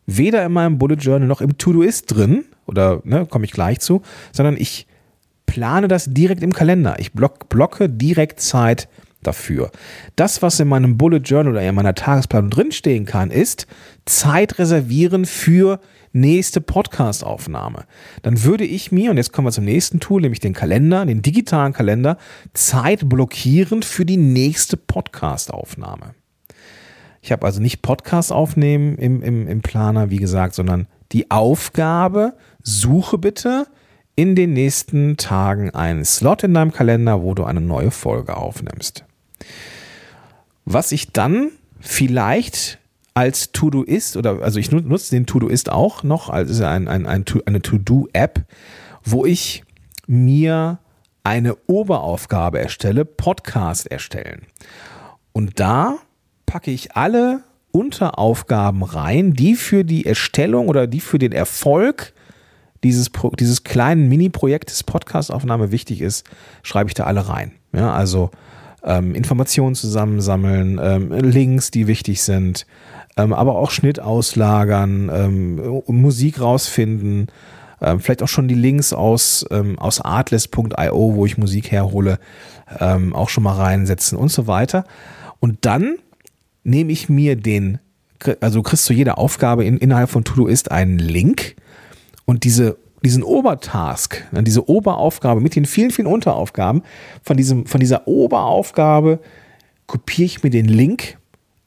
weder 0.06 0.44
in 0.44 0.52
meinem 0.52 0.78
Bullet 0.78 0.96
Journal 0.96 1.28
noch 1.28 1.40
im 1.40 1.56
To-Do-Ist 1.58 2.06
drin, 2.06 2.44
oder 2.66 3.00
ne, 3.04 3.26
komme 3.26 3.44
ich 3.44 3.52
gleich 3.52 3.80
zu, 3.80 4.02
sondern 4.32 4.56
ich 4.56 4.86
plane 5.46 5.88
das 5.88 6.06
direkt 6.06 6.42
im 6.42 6.52
Kalender. 6.52 6.96
Ich 6.98 7.12
block, 7.12 7.48
blocke 7.48 7.88
direkt 7.88 8.40
Zeit 8.40 8.88
dafür. 9.26 9.70
Das, 10.16 10.42
was 10.42 10.60
in 10.60 10.68
meinem 10.68 10.96
Bullet 10.96 11.18
Journal 11.18 11.52
oder 11.52 11.62
in 11.62 11.74
meiner 11.74 11.94
Tagesplanung 11.94 12.50
drinstehen 12.50 13.04
kann, 13.04 13.30
ist 13.30 13.66
Zeit 14.04 14.58
reservieren 14.58 15.24
für 15.24 15.80
nächste 16.12 16.60
Podcast-Aufnahme. 16.60 17.84
Dann 18.22 18.44
würde 18.44 18.64
ich 18.64 18.92
mir, 18.92 19.10
und 19.10 19.16
jetzt 19.16 19.32
kommen 19.32 19.48
wir 19.48 19.52
zum 19.52 19.64
nächsten 19.64 20.00
Tool, 20.00 20.22
nämlich 20.22 20.40
den 20.40 20.52
Kalender, 20.52 21.04
den 21.04 21.22
digitalen 21.22 21.72
Kalender, 21.72 22.16
Zeit 22.54 23.08
blockieren 23.08 23.82
für 23.82 24.06
die 24.06 24.16
nächste 24.16 24.76
Podcast-Aufnahme. 24.76 26.14
Ich 27.20 27.32
habe 27.32 27.46
also 27.46 27.60
nicht 27.60 27.82
Podcast 27.82 28.32
aufnehmen 28.32 28.96
im, 28.96 29.22
im, 29.22 29.48
im 29.48 29.62
Planer, 29.62 30.10
wie 30.10 30.18
gesagt, 30.18 30.54
sondern 30.54 30.86
die 31.12 31.30
Aufgabe, 31.30 32.34
suche 32.62 33.18
bitte 33.18 33.66
in 34.16 34.36
den 34.36 34.52
nächsten 34.52 35.16
Tagen 35.16 35.70
einen 35.70 36.04
Slot 36.04 36.44
in 36.44 36.54
deinem 36.54 36.72
Kalender, 36.72 37.22
wo 37.22 37.34
du 37.34 37.44
eine 37.44 37.60
neue 37.60 37.90
Folge 37.90 38.36
aufnimmst. 38.36 39.04
Was 40.64 40.92
ich 40.92 41.12
dann 41.12 41.50
vielleicht 41.80 42.78
als 43.14 43.52
To-Do 43.52 43.82
ist, 43.82 44.16
oder 44.16 44.42
also 44.42 44.58
ich 44.58 44.72
nutze 44.72 45.10
den 45.10 45.26
To-Do 45.26 45.48
ist 45.48 45.70
auch 45.70 46.02
noch 46.02 46.30
als 46.30 46.60
ein, 46.60 46.88
ein, 46.88 47.06
ein, 47.06 47.24
eine 47.46 47.62
To-Do-App, 47.62 48.44
wo 49.04 49.24
ich 49.24 49.62
mir 50.06 50.78
eine 51.22 51.56
Oberaufgabe 51.66 52.58
erstelle, 52.58 53.04
Podcast 53.04 53.90
erstellen. 53.90 54.42
Und 55.32 55.60
da 55.60 55.96
packe 56.46 56.70
ich 56.70 56.96
alle 56.96 57.42
Unteraufgaben 57.70 58.82
rein, 58.82 59.32
die 59.32 59.54
für 59.54 59.84
die 59.84 60.06
Erstellung 60.06 60.68
oder 60.68 60.86
die 60.86 61.00
für 61.00 61.18
den 61.18 61.32
Erfolg 61.32 62.12
dieses, 62.84 63.10
dieses 63.38 63.64
kleinen 63.64 64.08
Mini-Projektes 64.08 64.84
Podcast-Aufnahme 64.84 65.72
wichtig 65.72 66.00
ist, 66.00 66.26
schreibe 66.62 66.90
ich 66.90 66.94
da 66.94 67.04
alle 67.04 67.28
rein. 67.28 67.52
Ja, 67.72 67.92
also 67.92 68.30
ähm, 68.84 69.14
Informationen 69.14 69.74
zusammensammeln, 69.74 70.78
ähm, 70.82 71.12
Links, 71.12 71.70
die 71.70 71.86
wichtig 71.86 72.22
sind, 72.22 72.66
ähm, 73.16 73.32
aber 73.32 73.56
auch 73.56 73.70
Schnitt 73.70 74.00
auslagern, 74.00 75.10
ähm, 75.12 75.82
Musik 75.86 76.40
rausfinden, 76.40 77.28
ähm, 77.80 78.00
vielleicht 78.00 78.22
auch 78.22 78.28
schon 78.28 78.48
die 78.48 78.54
Links 78.54 78.92
aus, 78.92 79.46
ähm, 79.50 79.78
aus 79.78 80.00
artlist.io, 80.00 81.14
wo 81.14 81.26
ich 81.26 81.38
Musik 81.38 81.70
herhole, 81.70 82.18
auch 83.12 83.28
schon 83.28 83.44
mal 83.44 83.56
reinsetzen 83.56 84.16
und 84.16 84.32
so 84.32 84.46
weiter. 84.46 84.84
Und 85.38 85.66
dann 85.66 85.96
nehme 86.64 86.90
ich 86.92 87.10
mir 87.10 87.36
den, 87.36 87.78
also 88.40 88.60
du 88.60 88.62
kriegst 88.62 88.86
zu 88.86 88.94
jeder 88.94 89.18
Aufgabe 89.18 89.66
in, 89.66 89.76
innerhalb 89.76 90.08
von 90.08 90.24
Todoist 90.24 90.70
einen 90.72 90.98
Link 90.98 91.56
und 92.24 92.44
diese 92.44 92.78
diesen 93.04 93.22
Obertask, 93.22 94.24
ne, 94.32 94.42
diese 94.42 94.68
Oberaufgabe 94.68 95.40
mit 95.40 95.56
den 95.56 95.64
vielen, 95.64 95.90
vielen 95.90 96.08
Unteraufgaben, 96.08 96.82
von, 97.22 97.36
diesem, 97.36 97.66
von 97.66 97.80
dieser 97.80 98.08
Oberaufgabe 98.08 99.20
kopiere 99.86 100.26
ich 100.26 100.42
mir 100.42 100.50
den 100.50 100.66
Link 100.66 101.18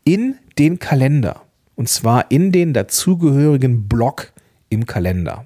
in 0.04 0.36
den 0.58 0.80
Kalender. 0.80 1.42
Und 1.76 1.90
zwar 1.90 2.32
in 2.32 2.52
den 2.52 2.74
dazugehörigen 2.74 3.88
Block 3.88 4.34
im 4.70 4.86
Kalender. 4.86 5.46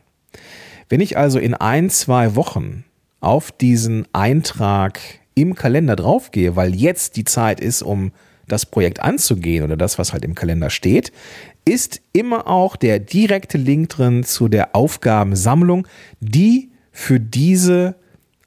Wenn 0.88 1.02
ich 1.02 1.18
also 1.18 1.40
in 1.40 1.54
ein, 1.54 1.90
zwei 1.90 2.36
Wochen 2.36 2.86
auf 3.20 3.52
diesen 3.52 4.08
Eintrag 4.14 5.00
im 5.36 5.56
Kalender 5.56 5.96
draufgehe, 5.96 6.56
weil 6.56 6.76
jetzt 6.76 7.18
die 7.18 7.24
Zeit 7.24 7.60
ist, 7.60 7.82
um 7.82 8.12
das 8.48 8.66
Projekt 8.66 9.02
anzugehen 9.02 9.64
oder 9.64 9.78
das, 9.78 9.98
was 9.98 10.14
halt 10.14 10.26
im 10.26 10.36
Kalender 10.36 10.70
steht, 10.70 11.12
ist 11.66 12.02
immer 12.14 12.48
auch 12.48 12.76
der 12.76 13.00
direkte 13.00 13.58
Link 13.58 13.90
drin 13.90 14.24
zu 14.24 14.48
der 14.48 14.76
Aufgabensammlung, 14.76 15.88
die 16.20 16.72
für 16.92 17.20
diese, 17.20 17.96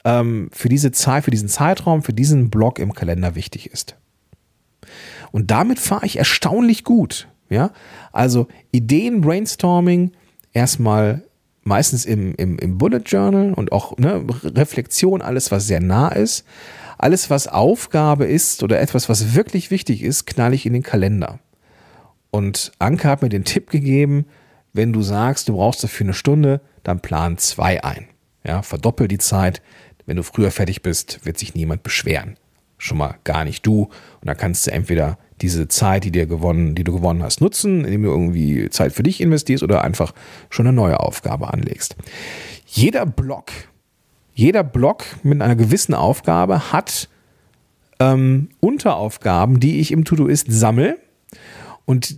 ähm, 0.04 0.50
für 0.52 0.68
diese 0.68 0.92
Zeit, 0.92 1.24
für 1.24 1.30
diesen 1.30 1.48
Zeitraum, 1.48 2.02
für 2.02 2.12
diesen 2.12 2.50
Block 2.50 2.78
im 2.78 2.92
Kalender 2.92 3.34
wichtig 3.34 3.70
ist. 3.70 3.96
Und 5.32 5.50
damit 5.50 5.78
fahre 5.78 6.06
ich 6.06 6.16
erstaunlich 6.16 6.84
gut. 6.84 7.28
Ja, 7.50 7.72
also 8.12 8.48
Ideen, 8.72 9.20
Brainstorming, 9.20 10.12
erstmal 10.52 11.24
meistens 11.62 12.04
im, 12.04 12.34
im, 12.36 12.58
im 12.58 12.78
Bullet 12.78 13.02
Journal 13.04 13.52
und 13.52 13.72
auch 13.72 13.96
ne, 13.98 14.24
Reflexion, 14.42 15.22
alles, 15.22 15.50
was 15.50 15.66
sehr 15.66 15.80
nah 15.80 16.08
ist. 16.08 16.44
Alles, 16.96 17.28
was 17.28 17.48
Aufgabe 17.48 18.24
ist 18.24 18.62
oder 18.62 18.80
etwas, 18.80 19.08
was 19.08 19.34
wirklich 19.34 19.70
wichtig 19.70 20.02
ist, 20.02 20.26
knall 20.26 20.54
ich 20.54 20.64
in 20.64 20.72
den 20.72 20.82
Kalender. 20.82 21.40
Und 22.34 22.72
Anke 22.80 23.08
hat 23.08 23.22
mir 23.22 23.28
den 23.28 23.44
Tipp 23.44 23.70
gegeben, 23.70 24.26
wenn 24.72 24.92
du 24.92 25.02
sagst, 25.02 25.48
du 25.48 25.52
brauchst 25.52 25.84
dafür 25.84 26.06
eine 26.06 26.14
Stunde, 26.14 26.60
dann 26.82 26.98
plan 26.98 27.38
zwei 27.38 27.84
ein. 27.84 28.08
Ja, 28.44 28.62
verdoppel 28.62 29.06
die 29.06 29.18
Zeit. 29.18 29.62
Wenn 30.04 30.16
du 30.16 30.24
früher 30.24 30.50
fertig 30.50 30.82
bist, 30.82 31.24
wird 31.24 31.38
sich 31.38 31.54
niemand 31.54 31.84
beschweren. 31.84 32.36
Schon 32.76 32.98
mal 32.98 33.14
gar 33.22 33.44
nicht 33.44 33.64
du. 33.64 33.84
Und 33.84 34.26
dann 34.26 34.36
kannst 34.36 34.66
du 34.66 34.72
entweder 34.72 35.16
diese 35.42 35.68
Zeit, 35.68 36.02
die 36.02 36.10
dir 36.10 36.26
gewonnen, 36.26 36.74
die 36.74 36.82
du 36.82 36.92
gewonnen 36.92 37.22
hast, 37.22 37.40
nutzen, 37.40 37.84
indem 37.84 38.02
du 38.02 38.10
irgendwie 38.10 38.68
Zeit 38.68 38.92
für 38.92 39.04
dich 39.04 39.20
investierst 39.20 39.62
oder 39.62 39.84
einfach 39.84 40.12
schon 40.50 40.66
eine 40.66 40.74
neue 40.74 40.98
Aufgabe 40.98 41.52
anlegst. 41.52 41.94
Jeder 42.66 43.06
Block 43.06 43.52
jeder 44.34 44.64
Block 44.64 45.04
mit 45.22 45.40
einer 45.40 45.54
gewissen 45.54 45.94
Aufgabe 45.94 46.72
hat 46.72 47.08
ähm, 48.00 48.48
Unteraufgaben, 48.58 49.60
die 49.60 49.78
ich 49.78 49.92
im 49.92 50.04
To-Do-Ist 50.04 50.50
sammle 50.50 50.98
und 51.84 52.16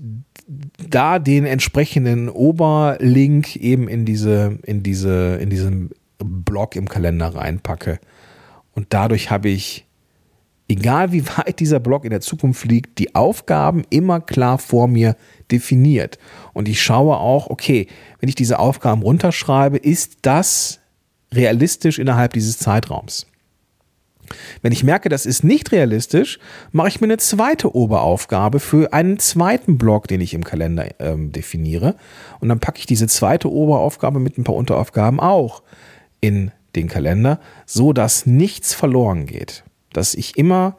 da 0.78 1.18
den 1.18 1.44
entsprechenden 1.44 2.28
Oberlink 2.28 3.56
eben 3.56 3.88
in 3.88 4.04
diese, 4.04 4.58
in 4.62 4.82
diese, 4.82 5.36
in 5.36 5.50
diesen 5.50 5.90
Block 6.18 6.76
im 6.76 6.88
Kalender 6.88 7.34
reinpacke. 7.34 7.98
Und 8.72 8.86
dadurch 8.90 9.30
habe 9.30 9.48
ich, 9.48 9.86
egal 10.68 11.12
wie 11.12 11.26
weit 11.26 11.60
dieser 11.60 11.80
Block 11.80 12.04
in 12.04 12.10
der 12.10 12.20
Zukunft 12.20 12.64
liegt, 12.64 12.98
die 12.98 13.14
Aufgaben 13.14 13.82
immer 13.90 14.20
klar 14.20 14.58
vor 14.58 14.86
mir 14.86 15.16
definiert. 15.50 16.18
Und 16.52 16.68
ich 16.68 16.80
schaue 16.80 17.16
auch, 17.16 17.48
okay, 17.50 17.88
wenn 18.20 18.28
ich 18.28 18.34
diese 18.34 18.58
Aufgaben 18.58 19.02
runterschreibe, 19.02 19.78
ist 19.78 20.18
das 20.22 20.80
realistisch 21.32 21.98
innerhalb 21.98 22.32
dieses 22.32 22.58
Zeitraums. 22.58 23.26
Wenn 24.62 24.72
ich 24.72 24.84
merke, 24.84 25.08
das 25.08 25.26
ist 25.26 25.44
nicht 25.44 25.72
realistisch, 25.72 26.38
mache 26.72 26.88
ich 26.88 27.00
mir 27.00 27.06
eine 27.06 27.18
zweite 27.18 27.74
Oberaufgabe 27.74 28.60
für 28.60 28.92
einen 28.92 29.18
zweiten 29.18 29.78
Block, 29.78 30.08
den 30.08 30.20
ich 30.20 30.34
im 30.34 30.44
Kalender 30.44 30.88
ähm, 30.98 31.32
definiere. 31.32 31.96
Und 32.40 32.48
dann 32.48 32.60
packe 32.60 32.78
ich 32.78 32.86
diese 32.86 33.06
zweite 33.06 33.50
Oberaufgabe 33.50 34.20
mit 34.20 34.38
ein 34.38 34.44
paar 34.44 34.54
Unteraufgaben 34.54 35.20
auch 35.20 35.62
in 36.20 36.50
den 36.74 36.88
Kalender, 36.88 37.40
so 37.64 37.92
dass 37.92 38.26
nichts 38.26 38.74
verloren 38.74 39.26
geht. 39.26 39.64
Dass 39.92 40.14
ich 40.14 40.36
immer, 40.36 40.76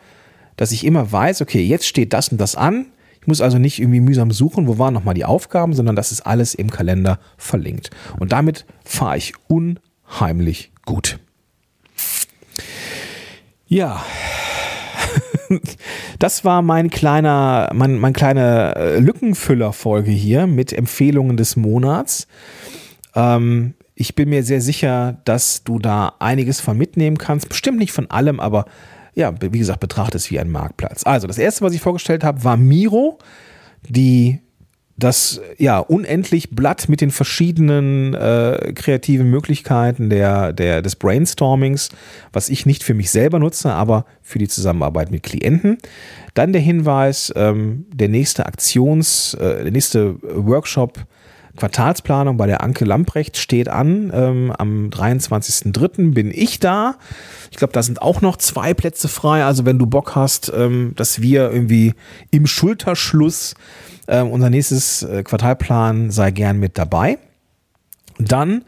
dass 0.55 0.71
ich 0.71 0.85
immer 0.85 1.11
weiß, 1.11 1.41
okay, 1.41 1.63
jetzt 1.63 1.87
steht 1.87 2.13
das 2.13 2.29
und 2.29 2.39
das 2.39 2.55
an. 2.55 2.87
Ich 3.19 3.27
muss 3.27 3.41
also 3.41 3.57
nicht 3.57 3.79
irgendwie 3.79 3.99
mühsam 3.99 4.31
suchen, 4.31 4.67
wo 4.67 4.77
waren 4.77 4.93
nochmal 4.93 5.15
die 5.15 5.25
Aufgaben, 5.25 5.73
sondern 5.73 5.95
das 5.95 6.11
ist 6.11 6.21
alles 6.21 6.53
im 6.53 6.69
Kalender 6.69 7.19
verlinkt. 7.37 7.89
Und 8.19 8.31
damit 8.31 8.65
fahre 8.85 9.17
ich 9.17 9.33
un 9.49 9.79
heimlich 10.19 10.71
gut. 10.85 11.19
Ja, 13.67 14.03
das 16.19 16.45
war 16.45 16.61
mein 16.61 16.89
kleiner, 16.89 17.69
mein, 17.73 17.97
mein 17.99 18.13
kleine 18.13 18.75
äh, 18.75 18.99
Lückenfüller-Folge 18.99 20.11
hier 20.11 20.47
mit 20.47 20.73
Empfehlungen 20.73 21.37
des 21.37 21.55
Monats. 21.55 22.27
Ähm, 23.15 23.73
ich 23.95 24.15
bin 24.15 24.29
mir 24.29 24.43
sehr 24.43 24.61
sicher, 24.61 25.17
dass 25.25 25.63
du 25.63 25.79
da 25.79 26.13
einiges 26.19 26.59
von 26.59 26.77
mitnehmen 26.77 27.17
kannst. 27.17 27.49
Bestimmt 27.49 27.79
nicht 27.79 27.91
von 27.91 28.09
allem, 28.11 28.39
aber 28.39 28.65
ja, 29.15 29.33
wie 29.41 29.57
gesagt, 29.57 29.79
betrachte 29.79 30.17
es 30.17 30.29
wie 30.29 30.39
ein 30.39 30.51
Marktplatz. 30.51 31.03
Also, 31.05 31.25
das 31.25 31.39
erste, 31.39 31.65
was 31.65 31.73
ich 31.73 31.81
vorgestellt 31.81 32.23
habe, 32.23 32.43
war 32.43 32.55
Miro, 32.55 33.17
die 33.89 34.39
das 34.97 35.39
ja 35.57 35.77
unendlich 35.79 36.49
Blatt 36.49 36.89
mit 36.89 37.01
den 37.01 37.11
verschiedenen 37.11 38.15
äh, 38.15 38.73
kreativen 38.73 39.29
Möglichkeiten 39.29 40.09
der, 40.09 40.53
der, 40.53 40.81
des 40.81 40.95
Brainstormings, 40.95 41.89
was 42.33 42.49
ich 42.49 42.65
nicht 42.65 42.83
für 42.83 42.95
mich 42.95 43.11
selber 43.11 43.37
nutze, 43.37 43.71
aber 43.71 44.05
für 44.21 44.39
die 44.39 44.47
Zusammenarbeit 44.47 45.11
mit 45.11 45.23
Klienten. 45.23 45.77
Dann 46.33 46.51
der 46.51 46.61
Hinweis, 46.61 47.31
ähm, 47.35 47.85
der 47.93 48.09
nächste 48.09 48.47
Aktions, 48.47 49.35
äh, 49.35 49.63
der 49.63 49.71
nächste 49.71 50.15
Workshop 50.21 51.05
Quartalsplanung 51.57 52.37
bei 52.37 52.47
der 52.47 52.61
Anke 52.61 52.85
Lamprecht 52.85 53.37
steht 53.37 53.67
an. 53.67 54.11
Ähm, 54.13 54.53
am 54.57 54.89
23.03. 54.89 56.13
bin 56.13 56.31
ich 56.33 56.59
da. 56.59 56.95
Ich 57.51 57.57
glaube, 57.57 57.73
da 57.73 57.83
sind 57.83 58.01
auch 58.01 58.21
noch 58.21 58.37
zwei 58.37 58.73
Plätze 58.73 59.07
frei. 59.07 59.43
Also 59.43 59.65
wenn 59.65 59.77
du 59.77 59.85
Bock 59.85 60.15
hast, 60.15 60.51
ähm, 60.55 60.93
dass 60.95 61.21
wir 61.21 61.51
irgendwie 61.51 61.93
im 62.31 62.47
Schulterschluss 62.47 63.55
ähm, 64.07 64.29
unser 64.29 64.49
nächstes 64.49 65.03
äh, 65.03 65.23
Quartalplan 65.23 66.11
sei 66.11 66.31
gern 66.31 66.59
mit 66.59 66.77
dabei. 66.77 67.17
Dann 68.19 68.63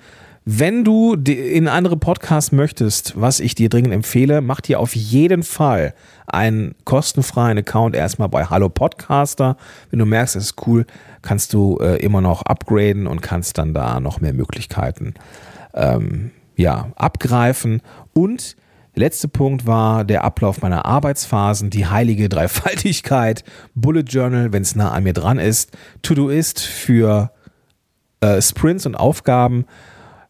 wenn 0.52 0.84
du 0.84 1.14
in 1.14 1.68
andere 1.68 1.96
Podcasts 1.96 2.52
möchtest, 2.52 3.14
was 3.22 3.40
ich 3.40 3.54
dir 3.54 3.70
dringend 3.70 3.94
empfehle, 3.94 4.42
mach 4.42 4.62
dir 4.62 4.80
auf 4.80 4.96
jeden 4.96 5.44
Fall 5.44 5.94
einen 6.26 6.74
kostenfreien 6.86 7.60
Account 7.60 7.96
erstmal 7.96 8.30
bei 8.30 8.46
Hallo 8.46 8.68
Podcaster. 8.68 9.58
Wenn 9.92 10.00
du 10.00 10.08
merkst, 10.08 10.36
es 10.36 10.46
ist 10.46 10.66
cool, 10.66 10.88
kannst 11.22 11.54
du 11.54 11.78
äh, 11.80 11.98
immer 11.98 12.22
noch 12.22 12.42
upgraden 12.42 13.06
und 13.06 13.22
kannst 13.22 13.60
dann 13.60 13.76
da 13.76 14.00
noch 14.00 14.22
mehr 14.22 14.34
Möglichkeiten 14.34 15.14
ähm, 15.76 16.32
ja, 16.56 16.94
abgreifen. 16.96 17.84
Und 18.14 18.58
der 18.96 19.02
letzte 19.02 19.28
Punkt 19.28 19.68
war 19.68 20.04
der 20.04 20.24
Ablauf 20.24 20.64
meiner 20.64 20.84
Arbeitsphasen, 20.84 21.70
die 21.70 21.86
heilige 21.86 22.28
Dreifaltigkeit, 22.28 23.44
Bullet 23.76 24.02
Journal, 24.02 24.52
wenn 24.52 24.64
es 24.64 24.76
nah 24.76 24.94
an 24.94 25.04
mir 25.04 25.14
dran 25.14 25.38
ist, 25.38 25.78
To-Do 26.02 26.30
ist 26.30 26.60
für 26.60 27.32
äh, 28.22 28.42
Sprints 28.42 28.88
und 28.88 28.96
Aufgaben 28.96 29.66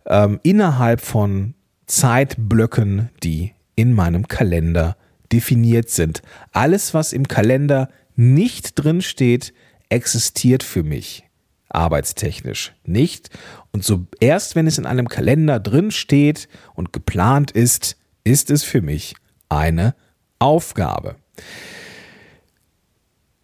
ähm, 0.06 0.40
innerhalb 0.44 1.02
von 1.02 1.56
Zeitblöcken, 1.86 3.10
die 3.24 3.54
in 3.76 3.94
meinem 3.94 4.28
Kalender 4.28 4.98
definiert 5.32 5.90
sind. 5.90 6.22
Alles, 6.52 6.94
was 6.94 7.14
im 7.14 7.28
Kalender 7.28 7.90
nicht 8.16 8.74
drin 8.76 9.02
steht, 9.02 9.54
existiert 9.90 10.64
für 10.64 10.84
mich 10.84 11.24
arbeitstechnisch 11.70 12.74
nicht. 12.84 13.30
Und 13.72 13.84
so 13.84 14.08
erst 14.20 14.56
wenn 14.56 14.68
es 14.68 14.78
in 14.78 14.86
einem 14.86 15.08
Kalender 15.08 15.60
drin 15.60 15.92
steht 15.92 16.50
und 16.74 16.92
geplant 16.94 17.52
ist, 17.52 17.98
ist 18.24 18.52
es 18.52 18.64
für 18.64 18.82
mich 18.82 19.16
eine 19.48 19.96
Aufgabe. 20.40 21.16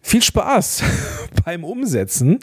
Viel 0.00 0.22
Spaß 0.22 0.82
beim 1.44 1.64
Umsetzen. 1.64 2.40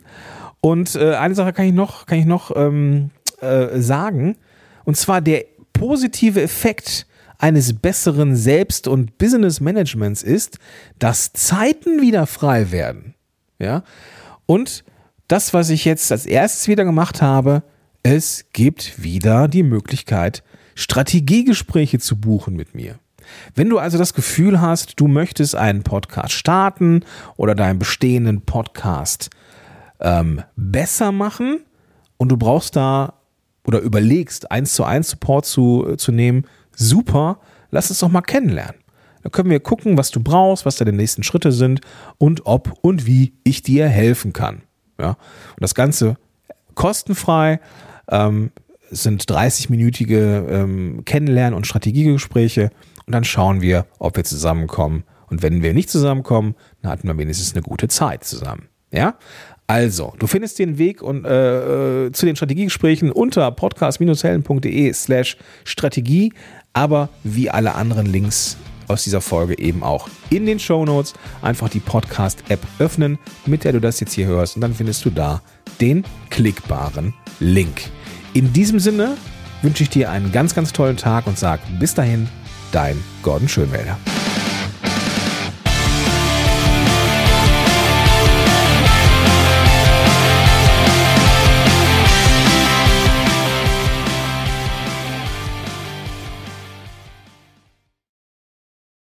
Und 0.62 0.95
äh, 0.95 1.15
eine 1.15 1.36
Sache 1.36 1.54
kann 1.54 1.65
ich 1.65 1.73
noch, 1.73 2.06
kann 2.06 2.19
ich 2.19 2.26
noch 2.26 2.56
ähm, 2.56 3.12
äh, 3.43 3.82
sagen. 3.82 4.38
Und 4.86 4.97
zwar 4.97 5.21
der 5.21 5.45
positive 5.73 6.41
Effekt 6.41 7.06
eines 7.38 7.73
besseren 7.73 8.36
Selbst- 8.36 8.88
und 8.88 9.17
Business-Managements 9.17 10.23
ist, 10.23 10.60
dass 10.99 11.34
Zeiten 11.34 12.01
wieder 12.01 12.25
frei 12.25 12.71
werden. 12.71 13.15
Ja? 13.60 13.84
Und 14.45 14.84
das, 15.27 15.53
was 15.53 15.69
ich 15.69 15.84
jetzt 15.84 16.12
als 16.12 16.25
erstes 16.25 16.67
wieder 16.67 16.86
gemacht 16.86 17.21
habe, 17.21 17.63
es 18.01 18.45
gibt 18.53 19.01
wieder 19.01 19.47
die 19.47 19.63
Möglichkeit, 19.63 20.43
Strategiegespräche 20.75 21.99
zu 21.99 22.19
buchen 22.19 22.56
mit 22.56 22.75
mir. 22.75 22.99
Wenn 23.56 23.69
du 23.69 23.77
also 23.79 23.97
das 23.97 24.13
Gefühl 24.13 24.62
hast, 24.62 24.99
du 24.99 25.08
möchtest 25.08 25.56
einen 25.56 25.84
Podcast 25.84 26.34
starten 26.34 27.03
oder 27.38 27.56
deinen 27.56 27.79
bestehenden 27.79 28.41
Podcast 28.41 29.29
ähm, 29.99 30.43
besser 30.56 31.12
machen 31.12 31.62
und 32.17 32.29
du 32.29 32.38
brauchst 32.38 32.75
da 32.75 33.13
oder 33.65 33.80
überlegst, 33.80 34.52
eins 34.52 34.73
zu 34.73 34.84
eins 34.84 35.10
Support 35.10 35.45
zu, 35.45 35.95
zu 35.97 36.12
nehmen, 36.12 36.45
super, 36.76 37.39
lass 37.71 37.89
uns 37.89 37.99
doch 37.99 38.10
mal 38.10 38.21
kennenlernen. 38.21 38.76
Da 39.23 39.30
können 39.30 39.49
wir 39.49 39.62
gucken, 39.62 39.97
was 39.97 40.12
du 40.12 40.21
brauchst, 40.21 40.65
was 40.65 40.76
die 40.76 40.91
nächsten 40.91 41.23
Schritte 41.23 41.52
sind 41.52 41.80
und 42.17 42.45
ob 42.45 42.73
und 42.82 43.06
wie 43.06 43.34
ich 43.43 43.62
dir 43.62 43.88
helfen 43.88 44.34
kann. 44.34 44.63
Ja? 44.99 45.12
Und 45.12 45.62
das 45.62 45.76
Ganze 45.76 46.17
kostenfrei, 46.76 47.60
ähm, 48.10 48.52
sind 48.91 49.23
30-minütige 49.23 50.47
ähm, 50.49 51.06
Kennenlernen- 51.06 51.56
und 51.56 51.65
Strategiegespräche 51.65 52.69
und 53.06 53.13
dann 53.13 53.23
schauen 53.23 53.62
wir, 53.62 53.88
ob 53.99 54.17
wir 54.17 54.23
zusammenkommen. 54.23 55.04
Und 55.28 55.41
wenn 55.41 55.63
wir 55.63 55.73
nicht 55.73 55.89
zusammenkommen, 55.89 56.56
dann 56.82 56.91
hatten 56.91 57.08
wir 57.08 57.17
wenigstens 57.17 57.54
eine 57.54 57.63
gute 57.63 57.88
Zeit 57.88 58.23
zusammen. 58.23 58.67
Ja? 58.91 59.15
Also, 59.73 60.13
du 60.19 60.27
findest 60.27 60.59
den 60.59 60.77
Weg 60.77 61.01
und, 61.01 61.25
äh, 61.25 62.05
äh 62.05 62.12
zu 62.12 62.27
den 62.27 62.36
Strategiegesprächen 62.36 63.12
unter 63.12 63.49
podcast-helden.de 63.49 64.93
slash 64.93 65.36
Strategie, 65.63 66.31
aber 66.73 67.09
wie 67.23 67.49
alle 67.49 67.73
anderen 67.73 68.05
Links 68.05 68.55
aus 68.88 69.03
dieser 69.03 69.19
Folge 69.19 69.57
eben 69.57 69.81
auch 69.81 70.09
in 70.29 70.45
den 70.45 70.59
Show 70.59 70.86
Notes. 70.86 71.13
Einfach 71.41 71.69
die 71.69 71.79
Podcast-App 71.79 72.59
öffnen, 72.77 73.17
mit 73.47 73.63
der 73.63 73.71
du 73.71 73.81
das 73.81 73.99
jetzt 73.99 74.13
hier 74.13 74.27
hörst 74.27 74.57
und 74.57 74.62
dann 74.62 74.75
findest 74.75 75.05
du 75.05 75.09
da 75.09 75.41
den 75.81 76.03
klickbaren 76.29 77.15
Link. 77.39 77.89
In 78.36 78.53
diesem 78.53 78.77
Sinne 78.79 79.17
wünsche 79.63 79.81
ich 79.81 79.89
dir 79.89 80.12
einen 80.12 80.31
ganz, 80.31 80.53
ganz 80.53 80.71
tollen 80.71 80.97
Tag 80.97 81.25
und 81.25 81.39
sag 81.39 81.59
bis 81.79 81.95
dahin, 81.95 82.29
dein 82.71 83.03
Gordon 83.23 83.49
Schönwälder. 83.49 83.97